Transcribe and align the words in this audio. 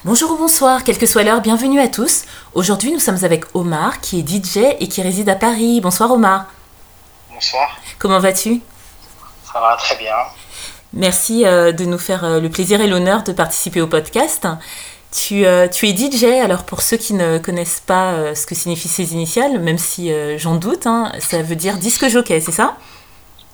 Bonjour 0.06 0.32
ou 0.32 0.38
bonsoir, 0.38 0.84
quelle 0.86 0.98
que 0.98 1.06
soit 1.06 1.24
l'heure, 1.24 1.42
bienvenue 1.42 1.80
à 1.82 1.88
tous. 1.90 2.24
Aujourd'hui, 2.54 2.92
nous 2.94 3.00
sommes 3.00 3.24
avec 3.24 3.44
Omar, 3.54 4.00
qui 4.02 4.20
est 4.20 4.28
DJ 4.28 4.58
et 4.80 4.88
qui 4.88 5.02
réside 5.02 5.28
à 5.30 5.36
Paris. 5.36 5.82
Bonsoir 5.82 6.12
Omar. 6.12 6.46
Bonsoir, 7.34 7.70
Comment 7.98 8.20
vas-tu 8.20 8.62
ça 9.52 9.60
va 9.60 9.76
très 9.78 9.96
bien. 9.98 10.14
Merci 10.94 11.46
euh, 11.46 11.72
de 11.72 11.86
nous 11.86 12.00
faire 12.00 12.24
euh, 12.24 12.40
le 12.40 12.50
plaisir 12.50 12.82
et 12.82 12.88
l'honneur 12.88 13.24
de 13.24 13.32
participer 13.32 13.80
au 13.82 13.88
podcast. 13.88 14.48
Tu, 15.12 15.46
euh, 15.46 15.68
tu 15.68 15.88
es 15.88 15.96
DJ, 15.96 16.24
alors 16.44 16.64
pour 16.64 16.82
ceux 16.82 16.98
qui 16.98 17.14
ne 17.14 17.38
connaissent 17.38 17.82
pas 17.86 18.36
ce 18.36 18.46
que 18.46 18.54
signifient 18.54 18.88
ces 18.88 19.14
initiales, 19.14 19.60
même 19.60 19.80
si 19.80 20.12
j'en 20.38 20.56
doute, 20.56 20.86
hein, 20.86 21.12
ça 21.20 21.42
veut 21.42 21.56
dire 21.56 21.78
disque 21.78 22.08
jockey, 22.08 22.40
c'est 22.42 22.52
ça? 22.52 22.78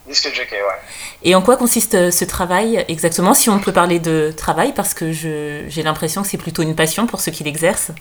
Disque 0.05 0.27
jockey, 0.35 0.57
ouais. 0.57 0.81
Et 1.23 1.33
en 1.33 1.41
quoi 1.41 1.55
consiste 1.55 2.11
ce 2.11 2.25
travail 2.25 2.83
exactement 2.89 3.33
Si 3.33 3.49
on 3.49 3.59
peut 3.59 3.71
parler 3.71 3.99
de 3.99 4.33
travail, 4.35 4.73
parce 4.73 4.93
que 4.93 5.13
j'ai 5.13 5.83
l'impression 5.83 6.23
que 6.23 6.27
c'est 6.27 6.37
plutôt 6.37 6.61
une 6.61 6.75
passion 6.75 7.07
pour 7.07 7.21
ceux 7.21 7.31
qui 7.31 7.45
l'exercent? 7.45 7.91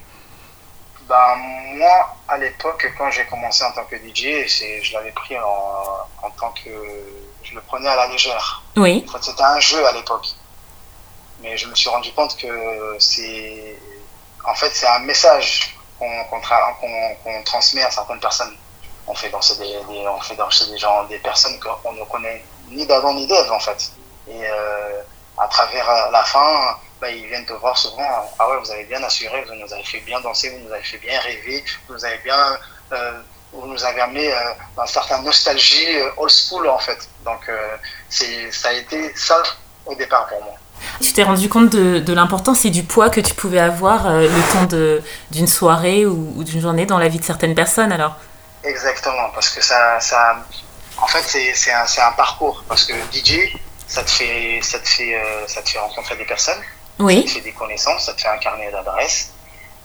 Ben, 1.09 1.35
moi, 1.75 2.17
à 2.29 2.39
l'époque, 2.39 2.91
quand 2.97 3.11
j'ai 3.11 3.27
commencé 3.27 3.63
en 3.65 3.73
tant 3.73 3.85
que 3.85 3.97
DJ, 3.97 4.47
je 4.83 4.93
l'avais 4.95 5.13
pris 5.13 5.39
en, 5.39 5.85
en 6.23 6.31
tant 6.31 6.51
que. 6.53 6.71
Je 7.43 7.55
le 7.55 7.61
prenais 7.61 7.89
à 7.89 7.97
la 7.97 8.07
légère. 8.07 8.63
Oui, 8.77 9.05
En 9.09 9.13
fait, 9.13 9.23
c'était 9.25 9.43
un 9.43 9.61
jeu 9.61 9.87
à 9.87 9.93
l'époque. 9.93 10.27
Mais 11.41 11.57
je 11.59 11.67
me 11.69 11.75
suis 11.75 11.91
rendu 11.91 12.11
compte 12.13 12.37
que 12.37 12.97
c'est. 12.99 13.79
En 14.47 14.55
fait, 14.55 14.71
c'est 14.71 14.87
un 14.87 15.01
message 15.01 15.77
qu'on 15.99 16.07
tra- 16.41 16.75
qu'on 17.23 17.43
transmet 17.45 17.83
à 17.83 17.91
certaines 17.91 18.21
personnes. 18.21 18.57
On 19.07 19.15
fait 19.15 19.29
danser 19.29 19.57
des, 19.59 19.65
des- 19.93 20.09
on 20.09 20.21
fait 20.21 20.37
danser 20.37 20.67
des 20.71 20.79
gens, 20.79 21.05
des 21.05 21.19
personnes 21.19 21.59
qu'on 21.61 21.93
ne 21.93 22.05
connaît 22.05 22.43
ni 22.71 22.87
d'avant 22.87 23.13
ni 23.13 23.27
d'Ève, 23.27 23.53
en 23.53 23.61
fait. 23.61 23.91
Et 24.27 24.41
euh, 24.47 25.03
à 25.37 25.47
travers 25.49 26.11
la 26.11 26.23
fin, 26.25 26.79
bah, 27.01 27.11
ils 27.11 27.27
viennent 27.27 27.47
te 27.47 27.53
voir 27.55 27.77
souvent. 27.77 28.07
Ah 28.39 28.49
ouais, 28.49 28.57
vous 28.63 28.71
avez 28.71 28.85
bien 28.85 29.03
assuré, 29.03 29.45
vous 29.49 29.55
nous 29.55 29.73
avez 29.73 29.85
fait 29.85 30.01
bien 30.01 30.21
danser, 30.21 30.51
vous 30.51 30.67
nous 30.67 30.73
avez 30.73 30.83
fait 30.83 30.99
bien 30.99 31.19
rêver, 31.21 31.65
vous 31.89 31.95
nous 31.95 32.05
avez 32.05 32.19
bien. 32.19 32.59
euh, 32.93 33.13
vous 33.53 33.67
nous 33.69 33.85
avez 33.85 34.01
amené 34.01 34.33
euh, 34.33 34.37
dans 34.77 34.83
une 34.83 34.89
certaine 34.89 35.23
nostalgie 35.23 35.97
euh, 35.97 36.11
old 36.17 36.31
school, 36.31 36.69
en 36.69 36.79
fait. 36.79 36.99
Donc, 37.25 37.49
euh, 37.49 37.77
c'est 38.09 38.51
ça 38.51 38.71
a 38.71 38.73
été 38.73 39.13
ça 39.15 39.41
au 39.87 39.95
départ 39.95 40.27
pour 40.27 40.43
moi. 40.43 40.55
tu 41.01 41.13
t'es 41.13 41.23
rendu 41.23 41.49
compte 41.49 41.71
de, 41.71 42.01
de 42.01 42.13
l'importance 42.13 42.65
et 42.65 42.71
du 42.71 42.83
poids 42.83 43.11
que 43.11 43.21
tu 43.21 43.33
pouvais 43.35 43.61
avoir 43.61 44.09
euh, 44.09 44.23
le 44.29 44.53
temps 44.53 44.77
d'une 45.31 45.47
soirée 45.47 46.05
ou, 46.05 46.33
ou 46.37 46.43
d'une 46.43 46.61
journée 46.61 46.85
dans 46.85 46.99
la 46.99 47.07
vie 47.09 47.21
de 47.21 47.25
certaines 47.25 47.55
personnes 47.55 47.93
alors? 47.93 48.17
Exactement, 48.65 49.31
parce 49.35 49.51
que 49.51 49.63
ça, 49.63 50.01
ça 50.01 50.37
en 50.99 51.07
fait, 51.07 51.23
c'est 51.55 51.73
un, 51.73 51.85
un 51.85 52.13
parcours. 52.13 52.65
Parce 52.67 52.85
que 52.85 52.93
DJ, 53.13 53.57
ça 53.87 54.03
te 54.03 54.11
fait, 54.11 54.59
ça 54.63 54.79
te 54.81 54.89
fait, 54.89 55.15
euh, 55.15 55.47
ça 55.47 55.63
te 55.63 55.69
fait 55.69 55.79
rencontrer 55.79 56.17
des 56.17 56.25
personnes, 56.25 56.61
Oui, 56.99 57.27
fait 57.27 57.41
des 57.41 57.53
connaissances, 57.53 58.07
ça 58.07 58.15
te 58.15 58.21
fait 58.21 58.29
un 58.29 58.39
carnet 58.39 58.71
d'adresses, 58.71 59.33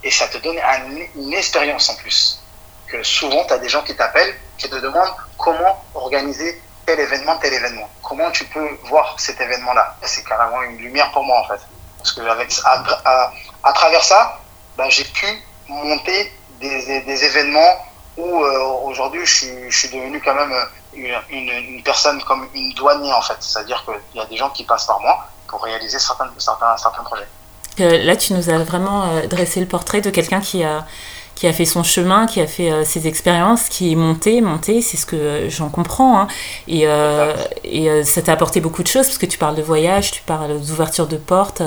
et 0.04 0.12
ça 0.12 0.28
te 0.28 0.38
donne 0.38 0.58
un- 0.60 1.06
une 1.16 1.34
expérience 1.34 1.90
en 1.90 1.96
plus. 1.96 2.40
Que 2.88 3.04
souvent, 3.04 3.46
tu 3.46 3.54
as 3.54 3.58
des 3.60 3.70
gens 3.70 3.82
qui 3.84 3.96
t'appellent, 3.96 4.36
qui 4.58 4.70
te 4.70 4.76
demandent 4.76 5.14
comment 5.38 5.84
organiser 5.94 6.62
tel 6.86 7.00
événement, 7.00 7.38
tel 7.38 7.54
événement. 7.54 7.88
Comment 8.02 8.32
tu 8.32 8.46
peux 8.46 8.68
voir 8.86 9.16
cet 9.20 9.40
événement-là? 9.40 9.96
C'est 10.04 10.24
carrément 10.28 10.62
une 10.64 10.78
lumière 10.78 11.12
pour 11.12 11.24
moi, 11.24 11.40
en 11.42 11.48
fait. 11.48 11.62
Parce 11.98 12.14
que 12.14 12.22
avec, 12.22 12.52
à, 12.66 12.84
à, 13.06 13.34
à 13.64 13.74
travers 13.74 14.04
ça, 14.04 14.40
ben, 14.78 14.90
j'ai 14.90 15.04
pu 15.04 15.28
monter 15.68 16.34
des, 16.60 17.02
des, 17.02 17.24
événements 17.26 17.86
où 18.18 18.44
euh, 18.44 18.60
aujourd'hui, 18.86 19.26
je 19.26 19.70
je 19.70 19.78
suis 19.78 19.90
devenu 19.90 20.20
quand 20.22 20.34
même 20.34 20.54
une, 20.94 21.14
une, 21.30 21.50
une 21.50 21.84
personne 21.84 22.22
comme 22.24 22.50
une 22.56 22.74
douanier, 22.74 23.14
en 23.14 23.22
fait. 23.22 23.38
C'est-à-dire 23.40 23.84
qu'il 23.86 24.20
y 24.20 24.24
a 24.24 24.26
des 24.26 24.38
gens 24.38 24.50
qui 24.50 24.64
passent 24.64 24.86
par 24.86 25.00
moi 25.00 25.28
pour 25.50 25.64
réaliser 25.64 26.00
certains, 26.00 26.30
certains, 26.38 26.78
certains 26.78 27.04
projets. 27.04 27.28
Euh, 27.80 28.04
là 28.04 28.16
tu 28.16 28.34
nous 28.34 28.50
as 28.50 28.58
vraiment 28.60 29.04
euh, 29.04 29.28
dressé 29.28 29.60
le 29.60 29.66
portrait 29.66 30.02
de 30.02 30.10
quelqu'un 30.10 30.42
qui 30.42 30.64
a, 30.66 30.86
qui 31.36 31.48
a 31.48 31.54
fait 31.54 31.64
son 31.64 31.82
chemin, 31.84 32.26
qui 32.28 32.42
a 32.42 32.48
fait 32.48 32.70
euh, 32.70 32.84
ses 32.84 33.08
expériences, 33.08 33.70
qui 33.70 33.94
est 33.94 33.96
monté, 33.96 34.42
monté, 34.42 34.82
c'est 34.82 34.98
ce 34.98 35.06
que 35.06 35.16
euh, 35.16 35.50
j'en 35.50 35.70
comprends. 35.70 36.20
hein. 36.20 36.28
Et, 36.68 36.86
et 37.64 38.04
ça 38.04 38.22
t'a 38.22 38.34
apporté 38.34 38.60
beaucoup 38.60 38.84
de 38.84 38.88
choses, 38.88 39.06
parce 39.08 39.18
que 39.18 39.26
tu 39.26 39.38
parles 39.38 39.56
de 39.56 39.62
voyage, 39.62 40.12
tu 40.12 40.22
parles 40.24 40.60
d'ouverture 40.60 41.08
de 41.08 41.16
portes, 41.16 41.62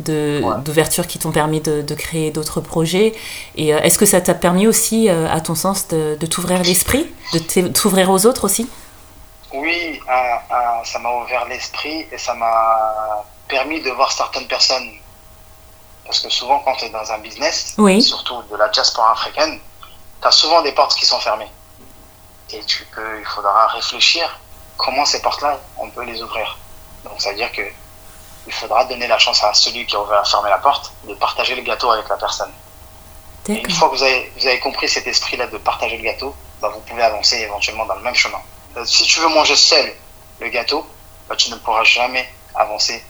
de- 0.00 0.42
Ouais. 0.44 0.54
d'ouverture 0.62 1.06
qui 1.06 1.18
t'ont 1.18 1.30
permis 1.32 1.60
de, 1.62 1.80
de 1.80 1.94
créer 1.94 2.30
d'autres 2.30 2.60
projets. 2.60 3.14
Et 3.56 3.68
est-ce 3.68 3.96
que 3.98 4.04
ça 4.06 4.20
t'a 4.20 4.34
permis 4.34 4.66
aussi, 4.66 5.08
à 5.08 5.40
ton 5.40 5.54
sens, 5.54 5.88
de, 5.88 6.16
de 6.20 6.26
t'ouvrir 6.26 6.62
l'esprit, 6.62 7.06
de 7.32 7.68
t'ouvrir 7.68 8.10
aux 8.10 8.26
autres 8.26 8.44
aussi? 8.44 8.68
Oui, 9.54 10.00
ça 10.84 10.98
m'a 10.98 11.10
ouvert 11.10 11.44
l'esprit 11.46 12.06
et 12.10 12.18
ça 12.18 12.34
m'a 12.34 13.24
permis 13.48 13.80
de 13.82 13.90
voir 13.90 14.10
certaines 14.12 14.46
personnes. 14.48 14.90
Parce 16.04 16.20
que 16.20 16.28
souvent, 16.28 16.58
quand 16.60 16.74
tu 16.76 16.86
es 16.86 16.90
dans 16.90 17.10
un 17.12 17.18
business, 17.18 17.74
Oui. 17.78 18.02
surtout 18.02 18.42
de 18.50 18.56
la 18.56 18.68
diaspora 18.68 19.12
africaine, 19.12 19.58
tu 20.20 20.26
as 20.28 20.32
souvent 20.32 20.60
des 20.62 20.72
portes 20.72 20.94
qui 20.96 21.06
sont 21.06 21.20
fermées. 21.20 21.50
Et 22.50 22.62
tu 22.64 22.84
peux, 22.86 23.20
il 23.20 23.24
faudra 23.26 23.68
réfléchir 23.68 24.38
comment 24.76 25.04
ces 25.04 25.22
portes-là, 25.22 25.58
on 25.78 25.88
peut 25.88 26.02
les 26.02 26.20
ouvrir. 26.22 26.58
Donc, 27.04 27.14
ça 27.20 27.30
veut 27.30 27.36
dire 27.36 27.52
que 27.52 27.62
il 28.46 28.52
faudra 28.52 28.84
donner 28.84 29.06
la 29.06 29.18
chance 29.18 29.42
à 29.42 29.54
celui 29.54 29.86
qui 29.86 29.96
a 29.96 30.00
ouvert, 30.00 30.26
fermé 30.28 30.50
la 30.50 30.58
porte 30.58 30.92
de 31.04 31.14
partager 31.14 31.54
le 31.54 31.62
gâteau 31.62 31.90
avec 31.90 32.06
la 32.08 32.16
personne. 32.16 32.52
Et 33.48 33.54
une 33.54 33.70
fois 33.70 33.88
que 33.88 33.94
vous 33.96 34.02
avez, 34.02 34.32
vous 34.38 34.46
avez 34.46 34.58
compris 34.60 34.88
cet 34.88 35.06
esprit-là 35.06 35.46
de 35.46 35.56
partager 35.58 35.96
le 35.96 36.02
gâteau, 36.02 36.34
bah, 36.60 36.68
vous 36.74 36.80
pouvez 36.80 37.02
avancer 37.02 37.36
éventuellement 37.38 37.86
dans 37.86 37.94
le 37.94 38.02
même 38.02 38.14
chemin. 38.14 38.40
Euh, 38.76 38.84
si 38.84 39.04
tu 39.04 39.20
veux 39.20 39.28
manger 39.28 39.56
seul 39.56 39.92
le 40.40 40.48
gâteau, 40.48 40.84
bah, 41.28 41.36
tu 41.36 41.50
ne 41.50 41.56
pourras 41.56 41.84
jamais 41.84 42.26
avancer 42.54 43.02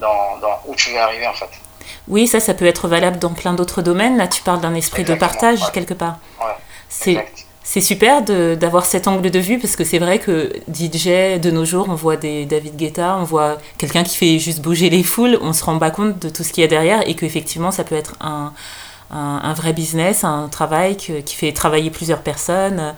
dans, 0.00 0.38
dans 0.40 0.60
où 0.66 0.74
tu 0.74 0.90
veux 0.90 0.98
arriver 0.98 1.26
en 1.26 1.34
fait. 1.34 1.48
Oui, 2.08 2.26
ça, 2.26 2.40
ça 2.40 2.54
peut 2.54 2.66
être 2.66 2.88
valable 2.88 3.18
dans 3.18 3.32
plein 3.32 3.52
d'autres 3.54 3.82
domaines. 3.82 4.16
Là, 4.16 4.26
tu 4.28 4.42
parles 4.42 4.60
d'un 4.60 4.74
esprit 4.74 5.04
de 5.04 5.14
partage 5.14 5.60
ouais. 5.60 5.68
quelque 5.72 5.94
part. 5.94 6.18
Ouais, 6.40 7.26
C'est 7.66 7.80
super 7.80 8.22
d'avoir 8.22 8.84
cet 8.84 9.08
angle 9.08 9.30
de 9.30 9.38
vue 9.38 9.58
parce 9.58 9.74
que 9.76 9.84
c'est 9.84 9.98
vrai 9.98 10.18
que 10.18 10.52
DJ 10.72 11.38
de 11.40 11.50
nos 11.50 11.64
jours, 11.64 11.86
on 11.88 11.94
voit 11.94 12.16
des 12.16 12.44
David 12.44 12.76
Guetta, 12.76 13.16
on 13.16 13.24
voit 13.24 13.56
quelqu'un 13.78 14.02
qui 14.04 14.16
fait 14.16 14.38
juste 14.38 14.60
bouger 14.60 14.90
les 14.90 15.02
foules, 15.02 15.38
on 15.40 15.52
se 15.52 15.64
rend 15.64 15.78
pas 15.78 15.90
compte 15.90 16.18
de 16.18 16.28
tout 16.28 16.42
ce 16.44 16.52
qu'il 16.52 16.60
y 16.60 16.64
a 16.64 16.68
derrière 16.68 17.06
et 17.08 17.14
qu'effectivement 17.16 17.70
ça 17.70 17.84
peut 17.84 17.94
être 17.94 18.14
un, 18.20 18.52
un, 19.10 19.40
un 19.42 19.54
vrai 19.54 19.72
business, 19.72 20.24
un 20.24 20.48
travail 20.48 20.96
que- 20.98 21.20
qui 21.20 21.34
fait 21.36 21.52
travailler 21.52 21.90
plusieurs 21.90 22.20
personnes 22.20 22.94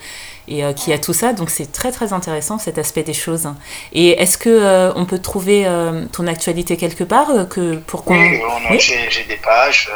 et 0.49 0.65
euh, 0.65 0.73
qui 0.73 0.93
a 0.93 0.99
tout 0.99 1.12
ça. 1.12 1.33
Donc 1.33 1.51
c'est 1.51 1.71
très 1.73 1.91
très 1.93 2.12
intéressant 2.12 2.59
cet 2.59 2.79
aspect 2.79 3.03
des 3.03 3.15
choses. 3.15 3.49
Et 3.93 4.11
est-ce 4.21 4.39
que 4.39 4.49
euh, 4.51 4.93
on 4.95 5.05
peut 5.07 5.19
trouver 5.19 5.67
euh, 5.67 6.05
ton 6.12 6.27
actualité 6.27 6.77
quelque 6.77 7.05
part 7.05 7.49
que 7.49 7.77
pour 7.77 8.05
qu'on 8.05 8.15
Oui, 8.15 8.41
Oui. 8.71 8.79
j'ai 8.81 9.25
des 9.25 9.37
pages, 9.37 9.91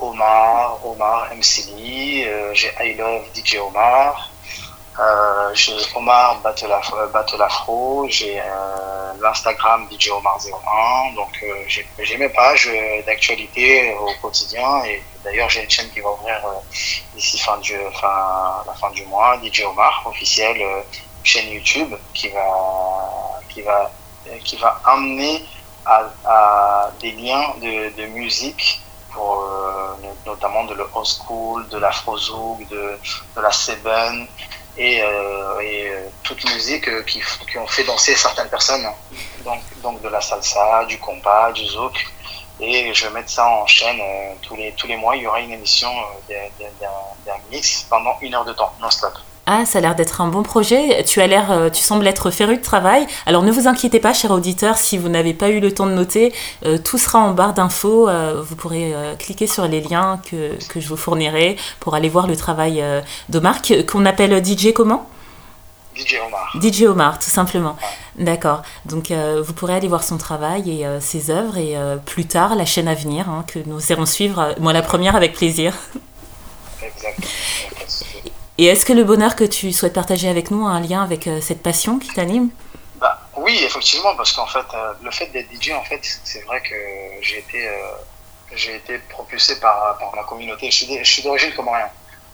Omar, 0.00 0.78
Omar 0.84 1.30
MCD, 1.36 2.26
j'ai 2.52 2.70
I 2.80 2.94
Love 2.98 3.22
DJ 3.34 3.56
Omar, 3.66 4.30
euh, 4.98 5.50
j'ai 5.54 5.74
Omar 5.96 6.40
Battle 6.42 6.70
Afro, 7.42 8.06
j'ai 8.08 8.40
euh, 8.40 9.12
l'Instagram 9.20 9.88
DJ 9.90 10.08
Omar01, 10.10 11.14
donc 11.16 11.30
euh, 11.42 11.64
j'ai 11.98 12.16
mes 12.16 12.28
pages 12.28 12.70
d'actualité 13.06 13.94
au 13.94 14.14
quotidien 14.20 14.84
et 14.84 15.04
d'ailleurs 15.24 15.48
j'ai 15.50 15.62
une 15.64 15.70
chaîne 15.70 15.90
qui 15.90 16.00
va 16.00 16.10
ouvrir 16.12 16.36
euh, 16.46 16.60
d'ici 17.12 17.38
fin 17.38 17.58
du, 17.58 17.74
fin, 18.00 18.62
la 18.66 18.74
fin 18.74 18.90
du 18.92 19.04
mois, 19.06 19.36
DJ 19.42 19.62
Omar 19.64 20.02
officiel, 20.06 20.60
euh, 20.62 20.82
chaîne 21.22 21.48
YouTube 21.50 21.94
qui 22.12 22.28
va, 22.28 22.44
qui 23.48 23.62
va, 23.62 23.98
qui 24.44 24.56
va 24.56 24.80
amener 24.84 25.48
à, 25.84 26.14
à 26.24 26.90
des 27.00 27.12
liens 27.12 27.54
de, 27.58 27.94
de 27.96 28.06
musique 28.06 28.86
pour 29.10 29.36
no- 30.02 30.18
notamment 30.26 30.64
de 30.64 30.74
le 30.74 30.88
old 30.92 31.06
school, 31.06 31.68
de 31.68 31.78
l'afrozouk, 31.78 32.66
de, 32.68 33.00
de 33.36 33.40
la 33.40 33.50
seben 33.52 34.28
et, 34.76 35.02
euh, 35.02 35.60
et 35.60 35.88
euh, 35.88 36.08
toute 36.22 36.44
musique 36.52 36.88
euh, 36.88 37.02
qui, 37.02 37.22
qui 37.50 37.58
ont 37.58 37.66
fait 37.66 37.84
danser 37.84 38.14
certaines 38.14 38.48
personnes. 38.48 38.86
Donc, 39.44 39.60
donc 39.82 40.02
de 40.02 40.08
la 40.08 40.20
salsa, 40.20 40.84
du 40.86 40.98
compas, 40.98 41.52
du 41.52 41.64
zouk. 41.66 42.06
Et 42.60 42.94
je 42.94 43.06
vais 43.06 43.12
mettre 43.12 43.30
ça 43.30 43.46
en 43.46 43.66
chaîne 43.66 44.00
euh, 44.00 44.34
tous, 44.42 44.56
les, 44.56 44.72
tous 44.72 44.86
les 44.86 44.96
mois. 44.96 45.16
Il 45.16 45.22
y 45.22 45.26
aura 45.26 45.40
une 45.40 45.52
émission 45.52 45.90
d'un 46.28 47.38
mix 47.50 47.86
pendant 47.90 48.16
une 48.20 48.34
heure 48.34 48.44
de 48.44 48.52
temps, 48.52 48.72
non-stop. 48.80 49.14
Ah, 49.46 49.66
ça 49.66 49.78
a 49.78 49.82
l'air 49.82 49.94
d'être 49.94 50.22
un 50.22 50.28
bon 50.28 50.42
projet. 50.42 51.04
Tu 51.04 51.20
as 51.20 51.26
l'air, 51.26 51.50
euh, 51.52 51.68
tu 51.68 51.82
sembles 51.82 52.06
être 52.06 52.30
féru 52.30 52.56
de 52.56 52.62
travail. 52.62 53.06
Alors 53.26 53.42
ne 53.42 53.52
vous 53.52 53.68
inquiétez 53.68 54.00
pas, 54.00 54.14
cher 54.14 54.30
auditeur, 54.30 54.78
si 54.78 54.96
vous 54.96 55.10
n'avez 55.10 55.34
pas 55.34 55.50
eu 55.50 55.60
le 55.60 55.70
temps 55.72 55.84
de 55.86 55.92
noter, 55.92 56.32
euh, 56.64 56.78
tout 56.78 56.96
sera 56.96 57.18
en 57.18 57.32
barre 57.32 57.52
d'infos. 57.52 58.08
Euh, 58.08 58.42
vous 58.42 58.56
pourrez 58.56 58.94
euh, 58.94 59.14
cliquer 59.16 59.46
sur 59.46 59.68
les 59.68 59.82
liens 59.82 60.18
que, 60.30 60.52
que 60.68 60.80
je 60.80 60.88
vous 60.88 60.96
fournirai 60.96 61.56
pour 61.80 61.94
aller 61.94 62.08
voir 62.08 62.26
le 62.26 62.36
travail 62.36 62.82
d'Omar, 63.28 63.60
que- 63.60 63.82
qu'on 63.82 64.06
appelle 64.06 64.42
DJ 64.42 64.72
comment? 64.72 65.08
DJ 65.94 66.16
Omar. 66.26 66.50
DJ 66.60 66.82
Omar, 66.84 67.18
tout 67.18 67.30
simplement. 67.30 67.76
D'accord. 68.18 68.62
Donc, 68.86 69.10
euh, 69.10 69.42
vous 69.46 69.52
pourrez 69.52 69.74
aller 69.74 69.88
voir 69.88 70.02
son 70.04 70.16
travail 70.16 70.80
et 70.80 70.86
euh, 70.86 71.00
ses 71.00 71.30
œuvres 71.30 71.58
et 71.58 71.76
euh, 71.76 71.96
plus 71.98 72.24
tard 72.26 72.56
la 72.56 72.64
chaîne 72.64 72.88
à 72.88 72.94
venir 72.94 73.28
hein, 73.28 73.44
que 73.46 73.58
nous 73.66 73.80
irons 73.92 74.06
suivre. 74.06 74.54
moi, 74.58 74.72
la 74.72 74.82
première 74.82 75.14
avec 75.16 75.34
plaisir. 75.34 75.74
Exact. 76.82 77.18
Et 78.58 78.66
est-ce 78.66 78.86
que 78.86 78.92
le 78.92 79.04
bonheur 79.04 79.34
que 79.36 79.44
tu 79.44 79.72
souhaites 79.72 79.92
partager 79.92 80.28
avec 80.28 80.50
nous 80.50 80.66
a 80.66 80.70
un 80.70 80.80
lien 80.80 81.02
avec 81.02 81.28
cette 81.40 81.62
passion 81.62 81.98
qui 81.98 82.08
t'anime? 82.08 82.50
Bah, 83.00 83.18
Oui, 83.36 83.58
effectivement, 83.64 84.14
parce 84.16 84.32
qu'en 84.32 84.46
fait, 84.46 84.64
le 85.02 85.10
fait 85.10 85.26
d'être 85.26 85.48
DJ, 85.52 85.72
en 85.72 85.82
fait, 85.82 86.00
c'est 86.02 86.42
vrai 86.42 86.60
que 86.62 86.74
j'ai 87.20 87.38
été, 87.38 87.68
j'ai 88.54 88.76
été 88.76 88.98
propulsé 89.08 89.58
par, 89.58 89.98
par 89.98 90.14
ma 90.14 90.22
communauté. 90.22 90.70
Je 90.70 91.02
suis 91.04 91.22
d'origine 91.22 91.52
comorienne. 91.52 91.88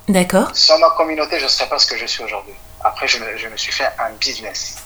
D'accord. 0.09 0.49
Sans 0.55 0.79
ma 0.79 0.91
communauté, 0.91 1.39
je 1.39 1.45
ne 1.45 1.49
serais 1.49 1.69
pas 1.69 1.79
ce 1.79 1.87
que 1.87 1.97
je 1.97 2.07
suis 2.07 2.25
aujourd'hui. 2.25 2.55
Après, 2.83 3.07
je 3.07 3.19
me, 3.19 3.37
je 3.37 3.49
me, 3.49 3.57
suis 3.57 3.73
fait 3.73 3.89
un 3.99 4.11
business. 4.19 4.77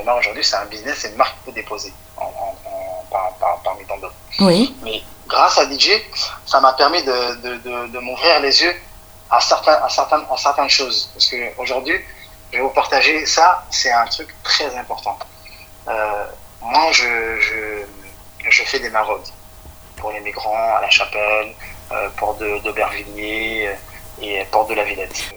Omar 0.00 0.16
aujourd'hui, 0.16 0.42
c'est 0.42 0.56
un 0.56 0.64
business, 0.66 0.98
c'est 1.00 1.10
une 1.10 1.16
marque 1.16 1.36
que 1.44 1.50
déposer 1.50 1.92
en, 2.16 2.24
en, 2.24 3.04
par, 3.10 3.32
par, 3.34 3.60
parmi 3.62 3.84
tant 3.84 3.98
d'autres. 3.98 4.14
Oui. 4.40 4.74
Mais 4.82 5.02
grâce 5.28 5.58
à 5.58 5.70
DJ, 5.70 5.90
ça 6.46 6.60
m'a 6.60 6.72
permis 6.72 7.02
de, 7.02 7.34
de, 7.42 7.56
de, 7.56 7.86
de 7.88 7.98
m'ouvrir 7.98 8.40
les 8.40 8.62
yeux 8.62 8.74
à, 9.32 9.40
certains, 9.40 9.72
à, 9.72 9.88
certaines, 9.88 10.24
à 10.30 10.36
certaines 10.36 10.68
choses. 10.68 11.10
Parce 11.14 11.28
qu'aujourd'hui, 11.30 11.98
je 12.52 12.58
vais 12.58 12.62
vous 12.62 12.70
partager 12.70 13.26
ça, 13.26 13.64
c'est 13.70 13.90
un 13.90 14.04
truc 14.06 14.28
très 14.44 14.76
important. 14.76 15.18
Euh, 15.88 16.24
moi, 16.60 16.92
je, 16.92 17.40
je, 17.40 18.48
je, 18.48 18.62
fais 18.62 18.78
des 18.78 18.90
maraudes 18.90 19.26
pour 19.96 20.12
les 20.12 20.20
migrants 20.20 20.76
à 20.76 20.82
la 20.82 20.90
chapelle, 20.90 21.54
euh, 21.90 22.08
porte 22.16 22.38
d'Aubervilliers 22.38 23.68
euh, 23.68 24.22
et 24.22 24.44
porte 24.44 24.68
de 24.68 24.74
la 24.74 24.84
Villette 24.84 25.34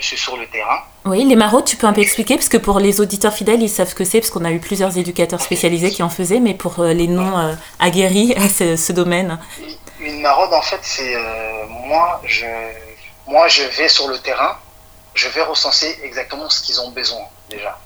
je 0.00 0.06
suis 0.06 0.16
sur 0.16 0.36
le 0.36 0.46
terrain. 0.46 0.80
Oui, 1.04 1.24
les 1.24 1.36
maraudes, 1.36 1.64
tu 1.64 1.76
peux 1.76 1.86
un 1.86 1.92
peu 1.92 2.02
expliquer 2.02 2.36
Parce 2.36 2.48
que 2.48 2.56
pour 2.56 2.78
les 2.78 3.00
auditeurs 3.00 3.32
fidèles, 3.32 3.62
ils 3.62 3.68
savent 3.68 3.88
ce 3.88 3.94
que 3.94 4.04
c'est, 4.04 4.20
parce 4.20 4.30
qu'on 4.30 4.44
a 4.44 4.50
eu 4.50 4.60
plusieurs 4.60 4.96
éducateurs 4.98 5.40
spécialisés 5.40 5.90
qui 5.90 6.02
en 6.02 6.08
faisaient, 6.08 6.40
mais 6.40 6.54
pour 6.54 6.80
euh, 6.80 6.92
les 6.92 7.08
non 7.08 7.38
euh, 7.38 7.54
aguerris 7.80 8.34
à 8.34 8.48
ce, 8.48 8.76
ce, 8.76 8.92
domaine. 8.92 9.38
Une 10.00 10.20
maraude, 10.20 10.52
en 10.52 10.62
fait, 10.62 10.80
c'est 10.82 11.16
moi, 11.68 12.20
je, 12.24 12.44
moi, 13.28 13.46
je 13.48 13.62
vais 13.62 13.88
sur 13.88 14.08
le 14.08 14.18
terrain, 14.18 14.58
je 15.14 15.28
vais 15.28 15.42
recenser 15.42 15.98
exactement 16.02 16.48
ce 16.50 16.62
qu'ils 16.62 16.80
ont 16.80 16.90
besoin 16.90 17.24
déjà. 17.48 17.78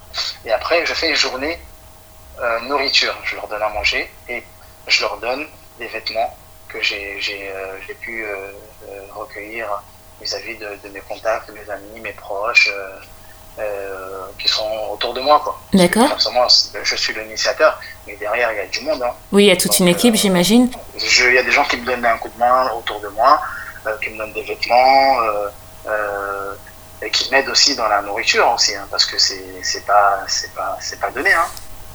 Et 0.45 0.53
après, 0.53 0.87
je 0.87 0.95
fais 0.95 1.11
une 1.11 1.17
journée 1.17 1.59
euh, 2.41 2.61
nourriture. 2.61 3.15
Je 3.25 3.37
leur 3.37 3.49
donne 3.49 3.63
à 3.63 3.69
manger 3.69 4.11
et 4.29 4.43
je 4.87 5.03
leur 5.03 5.19
donne 5.19 5.47
des 5.79 5.87
vêtements 5.89 6.37
que 6.69 6.81
j'ai 6.81 7.19
pu 8.01 8.25
recueillir 9.15 9.83
vis-à-vis 10.23 10.57
de, 10.57 10.69
de, 10.85 10.89
mes 10.91 11.01
contacts, 11.01 11.51
mes 11.51 11.71
amis, 11.71 12.01
mes 12.01 12.13
proches, 12.13 12.71
euh, 12.73 12.97
euh, 13.59 14.25
qui 14.39 14.49
sont 14.49 14.67
autour 14.93 15.13
de 15.13 15.21
moi. 15.21 15.41
Quoi. 15.45 15.61
D'accord. 15.75 16.09
Je 16.83 16.97
suis 16.97 17.13
l'initiateur, 17.13 17.79
mais 18.07 18.17
derrière, 18.17 18.51
il 18.53 18.57
y 18.57 18.61
a 18.61 18.67
du 18.67 18.81
monde. 18.81 19.03
Hein. 19.03 19.13
Oui, 19.31 19.45
il 19.45 19.49
y 19.49 19.51
a 19.51 19.57
toute 19.57 19.73
Donc, 19.73 19.81
une 19.81 19.89
équipe, 19.89 20.15
euh, 20.15 20.19
j'imagine. 20.19 20.71
Il 20.99 21.35
y 21.35 21.39
a 21.39 21.43
des 21.43 21.51
gens 21.51 21.65
qui 21.65 21.77
me 21.77 21.85
donnent 21.85 22.05
un 22.05 22.17
coup 22.17 22.31
de 22.31 22.39
main 22.39 22.71
autour 22.73 23.01
de 23.01 23.09
moi, 23.09 23.39
euh, 23.39 23.62
qui 24.03 24.11
me 24.11 24.19
donnent 24.19 24.33
des 24.33 24.43
vêtements, 24.43 25.17
et 27.05 27.11
qui 27.11 27.31
m'aident 27.31 27.49
aussi 27.49 27.75
dans 27.75 27.89
la 27.89 28.01
nourriture 28.03 28.51
aussi, 28.55 28.75
hein, 28.75 28.87
parce 28.91 29.05
que 29.05 29.19
c'est 29.19 29.87
pas, 29.87 30.25
pas, 30.55 30.79
pas 31.01 31.11
donné, 31.11 31.33
hein. 31.33 31.47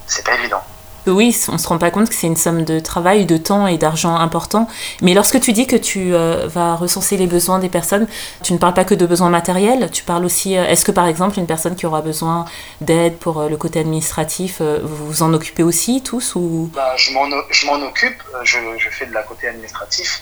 c'est 0.06 0.26
pas 0.26 0.36
évident 0.36 0.64
oui, 1.12 1.38
on 1.48 1.54
ne 1.54 1.58
se 1.58 1.68
rend 1.68 1.78
pas 1.78 1.92
compte 1.92 2.10
que 2.10 2.16
c'est 2.16 2.28
une 2.28 2.36
somme 2.36 2.64
de 2.64 2.80
travail, 2.80 3.26
de 3.26 3.38
temps 3.38 3.68
et 3.68 3.78
d'argent 3.78 4.16
important. 4.16 4.68
Mais 5.02 5.14
lorsque 5.14 5.40
tu 5.40 5.54
dis 5.54 5.68
que 5.68 5.76
tu 5.76 6.14
euh, 6.14 6.48
vas 6.48 6.76
recenser 6.76 7.18
les 7.18 7.28
besoins 7.28 7.60
des 7.60 7.70
personnes, 7.70 8.08
tu 8.44 8.54
ne 8.54 8.58
parles 8.58 8.74
pas 8.74 8.86
que 8.86 8.96
de 8.96 9.06
besoins 9.06 9.30
matériels, 9.30 9.90
tu 9.92 10.04
parles 10.04 10.26
aussi, 10.26 10.58
euh, 10.58 10.66
est-ce 10.66 10.86
que 10.86 10.92
par 10.92 11.08
exemple 11.08 11.40
une 11.40 11.48
personne 11.48 11.76
qui 11.76 11.86
aura 11.86 12.02
besoin 12.02 12.46
d'aide 12.82 13.18
pour 13.18 13.40
euh, 13.40 13.50
le 13.50 13.58
côté 13.58 13.80
administratif, 13.80 14.62
vous 14.62 15.08
vous 15.08 15.24
en 15.24 15.34
occupez 15.34 15.64
aussi 15.64 16.02
tous 16.02 16.36
ou... 16.36 16.70
bah, 16.74 16.94
Je 16.98 17.12
m'en 17.14 17.82
occupe, 17.82 18.22
je, 18.44 18.58
je, 18.78 18.90
fais 18.90 19.06
de 19.06 19.14
la 19.14 19.24
côté 19.24 19.48
administratif. 19.48 20.22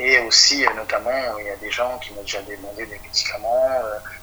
Et 0.00 0.18
aussi, 0.20 0.64
notamment, 0.74 1.10
il 1.38 1.46
y 1.46 1.50
a 1.50 1.56
des 1.56 1.70
gens 1.70 1.98
qui 1.98 2.12
m'ont 2.14 2.22
déjà 2.22 2.40
demandé 2.42 2.86
des 2.86 2.98
médicaments, 2.98 3.68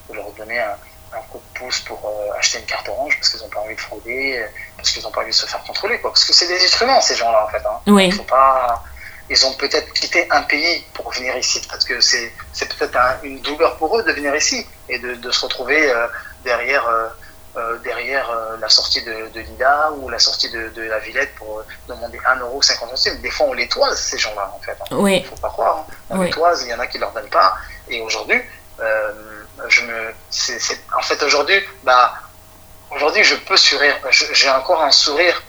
de 0.10 0.16
leur 0.16 0.32
donner 0.32 0.60
un, 0.60 0.76
un 1.14 1.22
coup 1.30 1.40
de 1.40 1.60
pouce 1.60 1.80
pour 1.82 2.00
euh, 2.06 2.38
acheter 2.38 2.60
une 2.60 2.66
carte 2.66 2.90
orange 2.90 3.16
parce 3.18 3.30
qu'ils 3.30 3.42
n'ont 3.42 3.50
pas 3.50 3.60
envie 3.60 3.76
de 3.76 3.82
frauder, 3.82 4.46
parce 4.76 4.92
qu'ils 4.92 5.04
n'ont 5.04 5.12
pas 5.12 5.22
envie 5.22 5.32
de 5.32 5.36
se 5.36 5.46
faire 5.46 5.64
contrôler. 5.64 6.00
Quoi. 6.00 6.12
Parce 6.12 6.26
que 6.26 6.34
c'est 6.34 6.48
des 6.48 6.64
instruments, 6.64 7.02
ces 7.02 7.16
gens-là, 7.16 7.46
en 7.46 7.50
fait. 7.50 7.66
Hein. 7.66 7.80
Oui. 7.88 8.12
Faut 8.12 8.24
pas... 8.24 8.84
Ils 9.30 9.46
ont 9.46 9.54
peut-être 9.54 9.92
quitté 9.92 10.26
un 10.32 10.42
pays 10.44 10.86
pour 10.94 11.12
venir 11.12 11.36
ici, 11.38 11.62
parce 11.70 11.84
que 11.84 12.00
c'est 12.00 12.32
peut-être 12.78 12.96
un, 12.96 13.18
une 13.24 13.42
douleur 13.42 13.76
pour 13.76 13.98
eux 13.98 14.04
de 14.04 14.12
venir 14.14 14.34
ici 14.34 14.66
et 14.88 15.00
de, 15.00 15.16
de 15.16 15.32
se 15.32 15.42
retrouver 15.42 15.92
euh, 15.92 16.08
derrière, 16.46 16.88
euh, 16.88 17.04
euh 17.04 17.10
derrière 17.83 18.30
euh, 18.30 18.57
la 18.59 18.69
sortie 18.69 19.04
de, 19.04 19.30
de 19.33 19.39
l'IDA 19.39 19.92
ou 19.98 20.09
la 20.09 20.19
sortie 20.19 20.50
de, 20.50 20.69
de 20.69 20.83
la 20.83 21.00
Villette 21.00 21.33
pour 21.36 21.63
demander 21.88 22.18
1,50€. 22.19 23.21
Des 23.21 23.31
fois, 23.31 23.48
on 23.48 23.54
les 23.54 23.68
toise, 23.68 24.00
ces 24.00 24.18
gens-là, 24.18 24.51
en 24.56 24.59
fait. 24.59 24.77
Hein. 24.80 24.86
Oui. 24.92 25.24
faut 25.30 25.36
pas 25.36 25.50
croire. 25.50 25.86
Hein. 25.89 25.94
On 26.09 26.19
oui. 26.19 26.25
les 26.25 26.31
toise, 26.31 26.63
il 26.63 26.69
y 26.69 26.74
en 26.74 26.80
a 26.80 26.88
qui 26.88 26.98
ne 26.98 27.01
leur 27.01 27.12
donnent 27.12 27.30
pas. 27.30 27.56
Et 27.89 28.01
aujourd'hui, 28.01 28.42
je 29.69 29.81
me, 29.81 30.13
en 30.95 31.01
fait 31.01 31.21
aujourd'hui, 31.24 31.59
bah, 31.83 32.13
aujourd'hui 32.92 33.24
je 33.24 33.36
peux 33.36 33.57
sourire, 33.57 33.95
j'ai 34.12 34.50
encore 34.50 34.83
un 34.83 34.92
sourire 34.92 35.42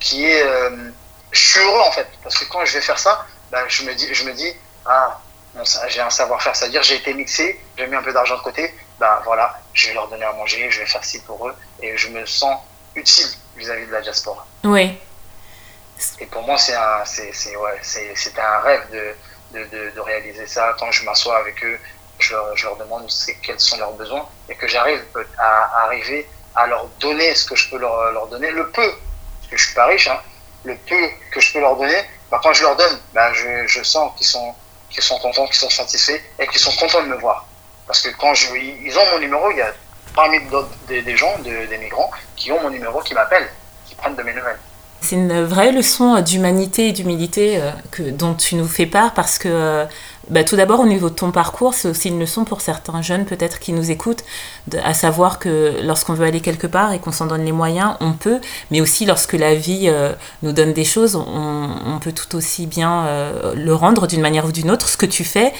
qui 0.00 0.26
est, 0.26 0.42
euh, 0.42 0.90
je 1.30 1.40
suis 1.40 1.60
heureux 1.60 1.80
en 1.80 1.92
fait, 1.92 2.08
parce 2.22 2.36
que 2.38 2.44
quand 2.46 2.64
je 2.64 2.74
vais 2.74 2.80
faire 2.80 2.98
ça, 2.98 3.24
bah, 3.50 3.64
je 3.68 3.84
me 3.84 3.94
dis, 3.94 4.12
je 4.12 4.24
me 4.24 4.32
dis, 4.32 4.52
ah, 4.86 5.20
bon, 5.54 5.62
j'ai 5.88 6.00
un 6.00 6.10
savoir-faire, 6.10 6.56
c'est-à-dire 6.56 6.82
j'ai 6.82 6.96
été 6.96 7.14
mixé, 7.14 7.60
j'ai 7.76 7.86
mis 7.86 7.96
un 7.96 8.02
peu 8.02 8.12
d'argent 8.12 8.36
de 8.36 8.42
côté, 8.42 8.74
bah 8.98 9.22
voilà, 9.24 9.58
je 9.72 9.88
vais 9.88 9.94
leur 9.94 10.08
donner 10.08 10.24
à 10.24 10.32
manger, 10.32 10.70
je 10.70 10.80
vais 10.80 10.86
faire 10.86 11.04
ci 11.04 11.20
pour 11.22 11.48
eux, 11.48 11.54
et 11.80 11.96
je 11.96 12.08
me 12.08 12.24
sens 12.26 12.60
utile 12.94 13.26
vis-à-vis 13.56 13.86
de 13.86 13.92
la 13.92 14.00
diaspora. 14.00 14.46
Oui. 14.64 14.98
Et 16.18 16.26
pour 16.26 16.42
moi, 16.42 16.58
c'est 16.58 16.74
un, 16.74 17.04
c'est, 17.04 17.56
ouais, 17.56 17.80
un 18.38 18.60
rêve 18.60 18.90
de, 18.90 19.14
de, 19.52 19.64
de, 19.66 19.90
de 19.90 20.00
réaliser 20.00 20.46
ça 20.46 20.74
quand 20.78 20.90
je 20.90 21.04
m'assois 21.04 21.38
avec 21.38 21.62
eux 21.64 21.78
je 22.22 22.32
leur, 22.32 22.56
je 22.56 22.66
leur 22.66 22.76
demande 22.76 23.08
quels 23.42 23.60
sont 23.60 23.76
leurs 23.76 23.92
besoins 23.92 24.28
et 24.48 24.54
que 24.54 24.68
j'arrive 24.68 25.02
à, 25.38 25.42
à, 25.42 25.84
arriver 25.84 26.28
à 26.54 26.66
leur 26.66 26.86
donner 27.00 27.34
ce 27.34 27.44
que 27.44 27.56
je 27.56 27.70
peux 27.70 27.78
leur, 27.78 28.12
leur 28.12 28.26
donner, 28.28 28.50
le 28.50 28.70
peu, 28.70 28.88
parce 28.90 29.50
que 29.50 29.56
je 29.56 29.64
suis 29.66 29.74
pas 29.74 29.86
riche, 29.86 30.08
hein, 30.08 30.20
le 30.64 30.76
peu 30.76 31.08
que 31.30 31.40
je 31.40 31.52
peux 31.52 31.60
leur 31.60 31.76
donner, 31.76 32.00
bah, 32.30 32.40
quand 32.42 32.52
je 32.52 32.62
leur 32.62 32.76
donne, 32.76 33.00
bah, 33.12 33.32
je, 33.32 33.66
je 33.66 33.82
sens 33.82 34.12
qu'ils 34.16 34.26
sont, 34.26 34.54
qu'ils 34.90 35.02
sont 35.02 35.18
contents, 35.18 35.46
qu'ils 35.46 35.56
sont 35.56 35.70
satisfaits 35.70 36.20
et 36.38 36.46
qu'ils 36.46 36.60
sont 36.60 36.72
contents 36.72 37.02
de 37.02 37.08
me 37.08 37.16
voir. 37.16 37.46
Parce 37.86 38.00
que 38.02 38.08
quand 38.16 38.32
ils 38.54 38.98
ont 38.98 39.12
mon 39.12 39.18
numéro, 39.18 39.50
il 39.50 39.58
y 39.58 39.62
a 39.62 39.72
parmi 40.14 40.38
des, 40.88 41.16
gens, 41.16 41.38
de, 41.38 41.66
des 41.66 41.78
migrants, 41.78 42.10
qui 42.36 42.52
ont 42.52 42.60
mon 42.62 42.70
numéro, 42.70 43.00
qui 43.00 43.14
m'appellent, 43.14 43.48
qui 43.86 43.94
prennent 43.94 44.16
de 44.16 44.22
mes 44.22 44.34
nouvelles. 44.34 44.58
C'est 45.00 45.16
une 45.16 45.42
vraie 45.42 45.72
leçon 45.72 46.20
d'humanité 46.20 46.88
et 46.88 46.92
d'humilité 46.92 47.56
euh, 47.56 47.72
que, 47.90 48.02
dont 48.04 48.34
tu 48.34 48.54
nous 48.54 48.68
fais 48.68 48.86
part 48.86 49.14
parce 49.14 49.36
que 49.38 49.48
euh, 49.48 49.84
bah, 50.30 50.44
tout 50.44 50.56
d'abord, 50.56 50.80
au 50.80 50.86
niveau 50.86 51.10
de 51.10 51.14
ton 51.14 51.32
parcours, 51.32 51.74
c'est 51.74 51.88
aussi 51.88 52.08
une 52.08 52.20
leçon 52.20 52.44
pour 52.44 52.60
certains 52.60 53.02
jeunes 53.02 53.24
peut-être 53.24 53.58
qui 53.58 53.72
nous 53.72 53.90
écoutent, 53.90 54.24
à 54.82 54.94
savoir 54.94 55.38
que 55.38 55.80
lorsqu'on 55.82 56.14
veut 56.14 56.24
aller 56.26 56.40
quelque 56.40 56.68
part 56.68 56.92
et 56.92 57.00
qu'on 57.00 57.10
s'en 57.10 57.26
donne 57.26 57.44
les 57.44 57.52
moyens, 57.52 57.96
on 58.00 58.12
peut, 58.12 58.40
mais 58.70 58.80
aussi 58.80 59.04
lorsque 59.04 59.32
la 59.32 59.54
vie 59.54 59.84
euh, 59.86 60.12
nous 60.42 60.52
donne 60.52 60.72
des 60.72 60.84
choses, 60.84 61.16
on, 61.16 61.70
on, 61.86 61.98
peut 61.98 62.12
tout 62.12 62.36
aussi 62.36 62.66
bien 62.66 63.04
euh, 63.06 63.54
le 63.56 63.74
rendre 63.74 64.06
d'une 64.06 64.20
manière 64.20 64.46
ou 64.46 64.52
d'une 64.52 64.70
autre, 64.70 64.88
ce 64.88 64.96
que 64.96 65.06
tu 65.06 65.24
fais. 65.24 65.52